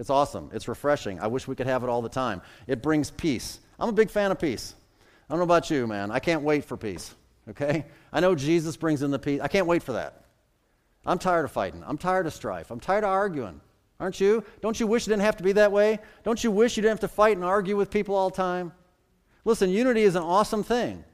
[0.00, 0.50] It's awesome.
[0.52, 1.20] It's refreshing.
[1.20, 2.42] I wish we could have it all the time.
[2.66, 3.60] It brings peace.
[3.78, 4.74] I'm a big fan of peace.
[5.30, 6.10] I don't know about you, man.
[6.10, 7.14] I can't wait for peace.
[7.48, 7.84] Okay?
[8.12, 9.40] I know Jesus brings in the peace.
[9.40, 10.24] I can't wait for that.
[11.04, 11.84] I'm tired of fighting.
[11.86, 12.72] I'm tired of strife.
[12.72, 13.60] I'm tired of arguing.
[13.98, 14.44] Aren't you?
[14.60, 15.98] Don't you wish it didn't have to be that way?
[16.22, 18.72] Don't you wish you didn't have to fight and argue with people all the time?
[19.44, 21.04] Listen, unity is an awesome thing.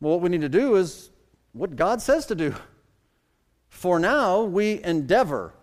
[0.00, 1.10] Well, what we need to do is
[1.52, 2.54] what God says to do.
[3.68, 5.54] For now, we endeavor.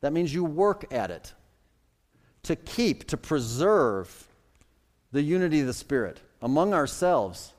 [0.00, 1.32] That means you work at it.
[2.44, 4.26] To keep, to preserve
[5.12, 7.52] the unity of the Spirit among ourselves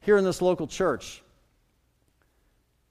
[0.00, 1.22] here in this local church.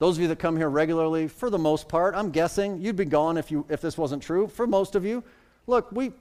[0.02, 3.06] Those of you that come here regularly, for the most part, I'm guessing you'd be
[3.06, 4.48] gone if, you, if this wasn't true.
[4.48, 5.24] For most of you,
[5.68, 6.12] look, we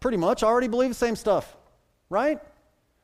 [0.00, 1.56] pretty much already believe the same stuff,
[2.10, 2.38] right?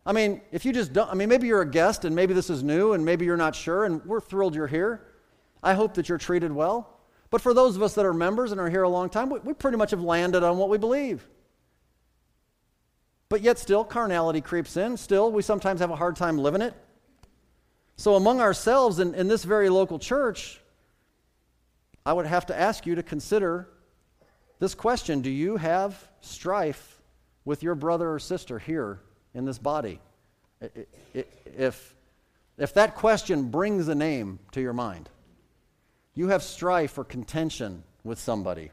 [0.05, 2.51] I mean, if you just don't, I mean, maybe you're a guest and maybe this
[2.51, 5.01] is new and maybe you're not sure, and we're thrilled you're here.
[5.63, 7.01] I hope that you're treated well.
[7.31, 9.39] But for those of us that are members and are here a long time, we,
[9.39, 11.27] we pretty much have landed on what we believe.
[13.31, 14.99] But yet, still, carnality creeps in.
[14.99, 16.75] Still, we sometimes have a hard time living it.
[17.97, 20.61] So, among ourselves in, in this very local church,
[22.05, 23.69] I would have to ask you to consider
[24.59, 27.01] this question Do you have strife
[27.45, 29.01] with your brother or sister here
[29.33, 30.01] in this body?
[31.45, 31.95] If,
[32.59, 35.09] if that question brings a name to your mind,
[36.15, 38.71] you have strife or contention with somebody,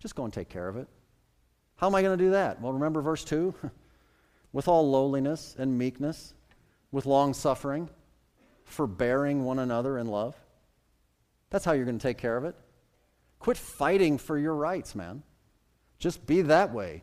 [0.00, 0.88] just go and take care of it.
[1.76, 2.60] How am I going to do that?
[2.60, 3.54] Well, remember verse 2?
[4.52, 6.34] with all lowliness and meekness
[6.92, 7.88] with long suffering,
[8.64, 10.36] forbearing one another in love.
[11.50, 12.54] That's how you're going to take care of it.
[13.38, 15.22] Quit fighting for your rights, man.
[15.98, 17.02] Just be that way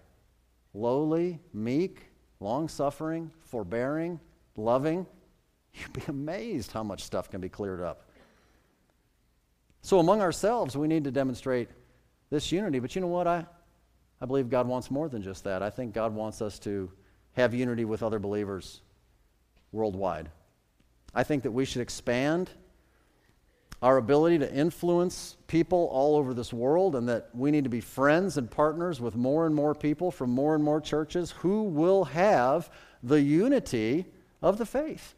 [0.74, 2.06] lowly, meek,
[2.40, 4.20] long suffering, forbearing,
[4.56, 5.06] loving.
[5.74, 8.10] You'd be amazed how much stuff can be cleared up.
[9.82, 11.70] So, among ourselves, we need to demonstrate
[12.30, 12.80] this unity.
[12.80, 13.28] But you know what?
[13.28, 13.46] I,
[14.22, 15.64] I believe God wants more than just that.
[15.64, 16.92] I think God wants us to
[17.34, 18.82] have unity with other believers
[19.72, 20.30] worldwide.
[21.14, 22.50] I think that we should expand
[23.82, 27.80] our ability to influence people all over this world, and that we need to be
[27.80, 32.04] friends and partners with more and more people from more and more churches who will
[32.04, 32.70] have
[33.02, 34.06] the unity
[34.42, 35.16] of the faith.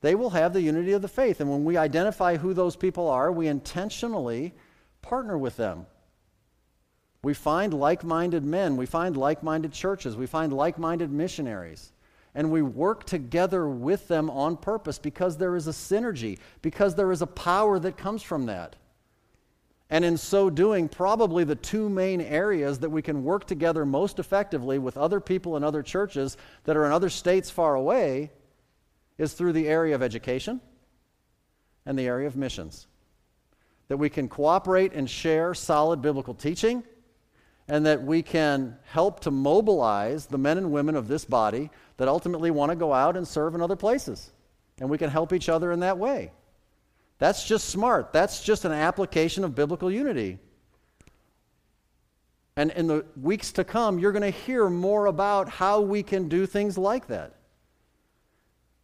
[0.00, 1.40] They will have the unity of the faith.
[1.40, 4.52] And when we identify who those people are, we intentionally
[5.00, 5.86] partner with them.
[7.22, 11.92] We find like minded men, we find like minded churches, we find like minded missionaries
[12.36, 17.10] and we work together with them on purpose because there is a synergy, because there
[17.10, 18.76] is a power that comes from that.
[19.88, 24.18] And in so doing, probably the two main areas that we can work together most
[24.18, 28.30] effectively with other people in other churches that are in other states far away
[29.16, 30.60] is through the area of education
[31.86, 32.86] and the area of missions.
[33.88, 36.84] That we can cooperate and share solid biblical teaching
[37.68, 42.08] and that we can help to mobilize the men and women of this body that
[42.08, 44.30] ultimately want to go out and serve in other places.
[44.80, 46.32] And we can help each other in that way.
[47.18, 48.12] That's just smart.
[48.12, 50.38] That's just an application of biblical unity.
[52.56, 56.28] And in the weeks to come, you're going to hear more about how we can
[56.28, 57.34] do things like that.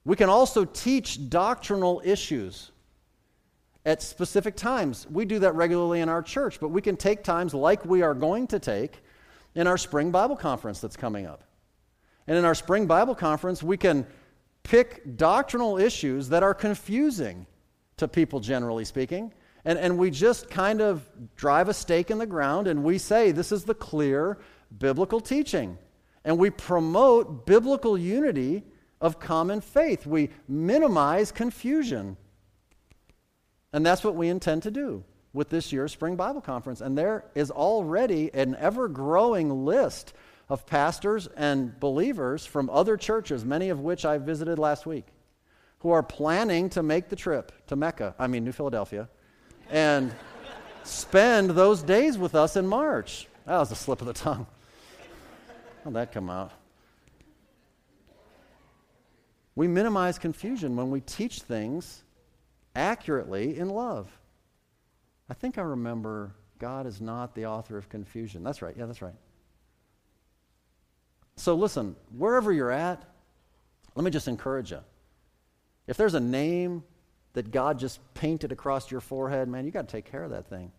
[0.05, 2.73] We can also teach doctrinal issues
[3.85, 5.07] at specific times.
[5.11, 8.15] We do that regularly in our church, but we can take times like we are
[8.15, 8.99] going to take
[9.55, 11.45] in our spring Bible conference that's coming up.
[12.27, 14.07] And in our spring Bible conference, we can
[14.63, 17.47] pick doctrinal issues that are confusing
[17.97, 19.33] to people, generally speaking.
[19.65, 21.07] And, and we just kind of
[21.37, 24.39] drive a stake in the ground and we say, this is the clear
[24.79, 25.79] biblical teaching.
[26.25, 28.63] And we promote biblical unity
[29.01, 30.07] of common faith.
[30.07, 32.17] We minimize confusion.
[33.73, 36.81] And that's what we intend to do with this year's Spring Bible Conference.
[36.81, 40.13] And there is already an ever growing list
[40.49, 45.07] of pastors and believers from other churches, many of which I visited last week,
[45.81, 49.09] who are planning to make the trip to Mecca, I mean, New Philadelphia,
[49.71, 50.15] and
[50.85, 53.29] spend those days with us in March.
[53.47, 54.47] That was a slip of the tongue.
[55.85, 56.53] How'd that come out?
[59.55, 62.03] We minimize confusion when we teach things
[62.75, 64.11] accurately in love.
[65.29, 68.43] I think I remember God is not the author of confusion.
[68.43, 68.75] That's right.
[68.77, 69.15] Yeah, that's right.
[71.43, 73.03] So listen, wherever you're at,
[73.97, 74.79] let me just encourage you.
[75.89, 76.85] If there's a name
[77.33, 80.47] that God just painted across your forehead, man, you got to take care of that
[80.47, 80.71] thing.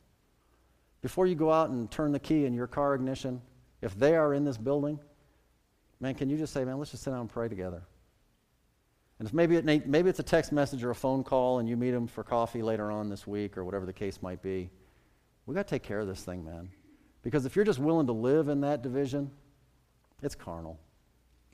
[1.01, 3.41] Before you go out and turn the key in your car ignition,
[3.81, 5.01] if they are in this building,
[5.99, 7.83] man, can you just say, man, let's just sit down and pray together?
[9.19, 11.75] And if maybe, it, maybe it's a text message or a phone call and you
[11.75, 14.69] meet them for coffee later on this week or whatever the case might be,
[15.45, 16.69] we got to take care of this thing, man.
[17.21, 19.29] Because if you're just willing to live in that division,
[20.23, 20.79] it's carnal.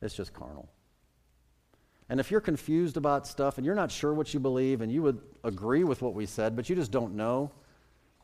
[0.02, 0.70] It's just carnal.
[2.10, 5.04] And if you're confused about stuff and you're not sure what you believe and you
[5.04, 7.52] would agree with what we said, but you just don't know,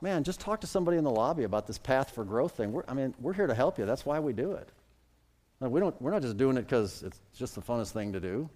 [0.01, 2.71] man, just talk to somebody in the lobby about this path for growth thing.
[2.71, 3.85] We're, I mean, we're here to help you.
[3.85, 4.69] That's why we do it.
[5.59, 8.49] we don't, we're not just doing it because it's just the funnest thing to do.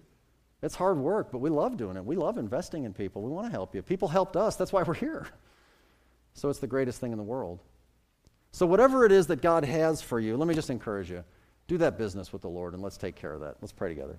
[0.62, 2.04] It's hard work, but we love doing it.
[2.04, 3.22] We love investing in people.
[3.22, 3.82] We want to help you.
[3.82, 4.56] People helped us.
[4.56, 5.26] That's why we're here.
[6.34, 7.60] So it's the greatest thing in the world.
[8.52, 11.24] So, whatever it is that God has for you, let me just encourage you
[11.70, 13.54] do that business with the Lord and let's take care of that.
[13.60, 14.18] Let's pray together.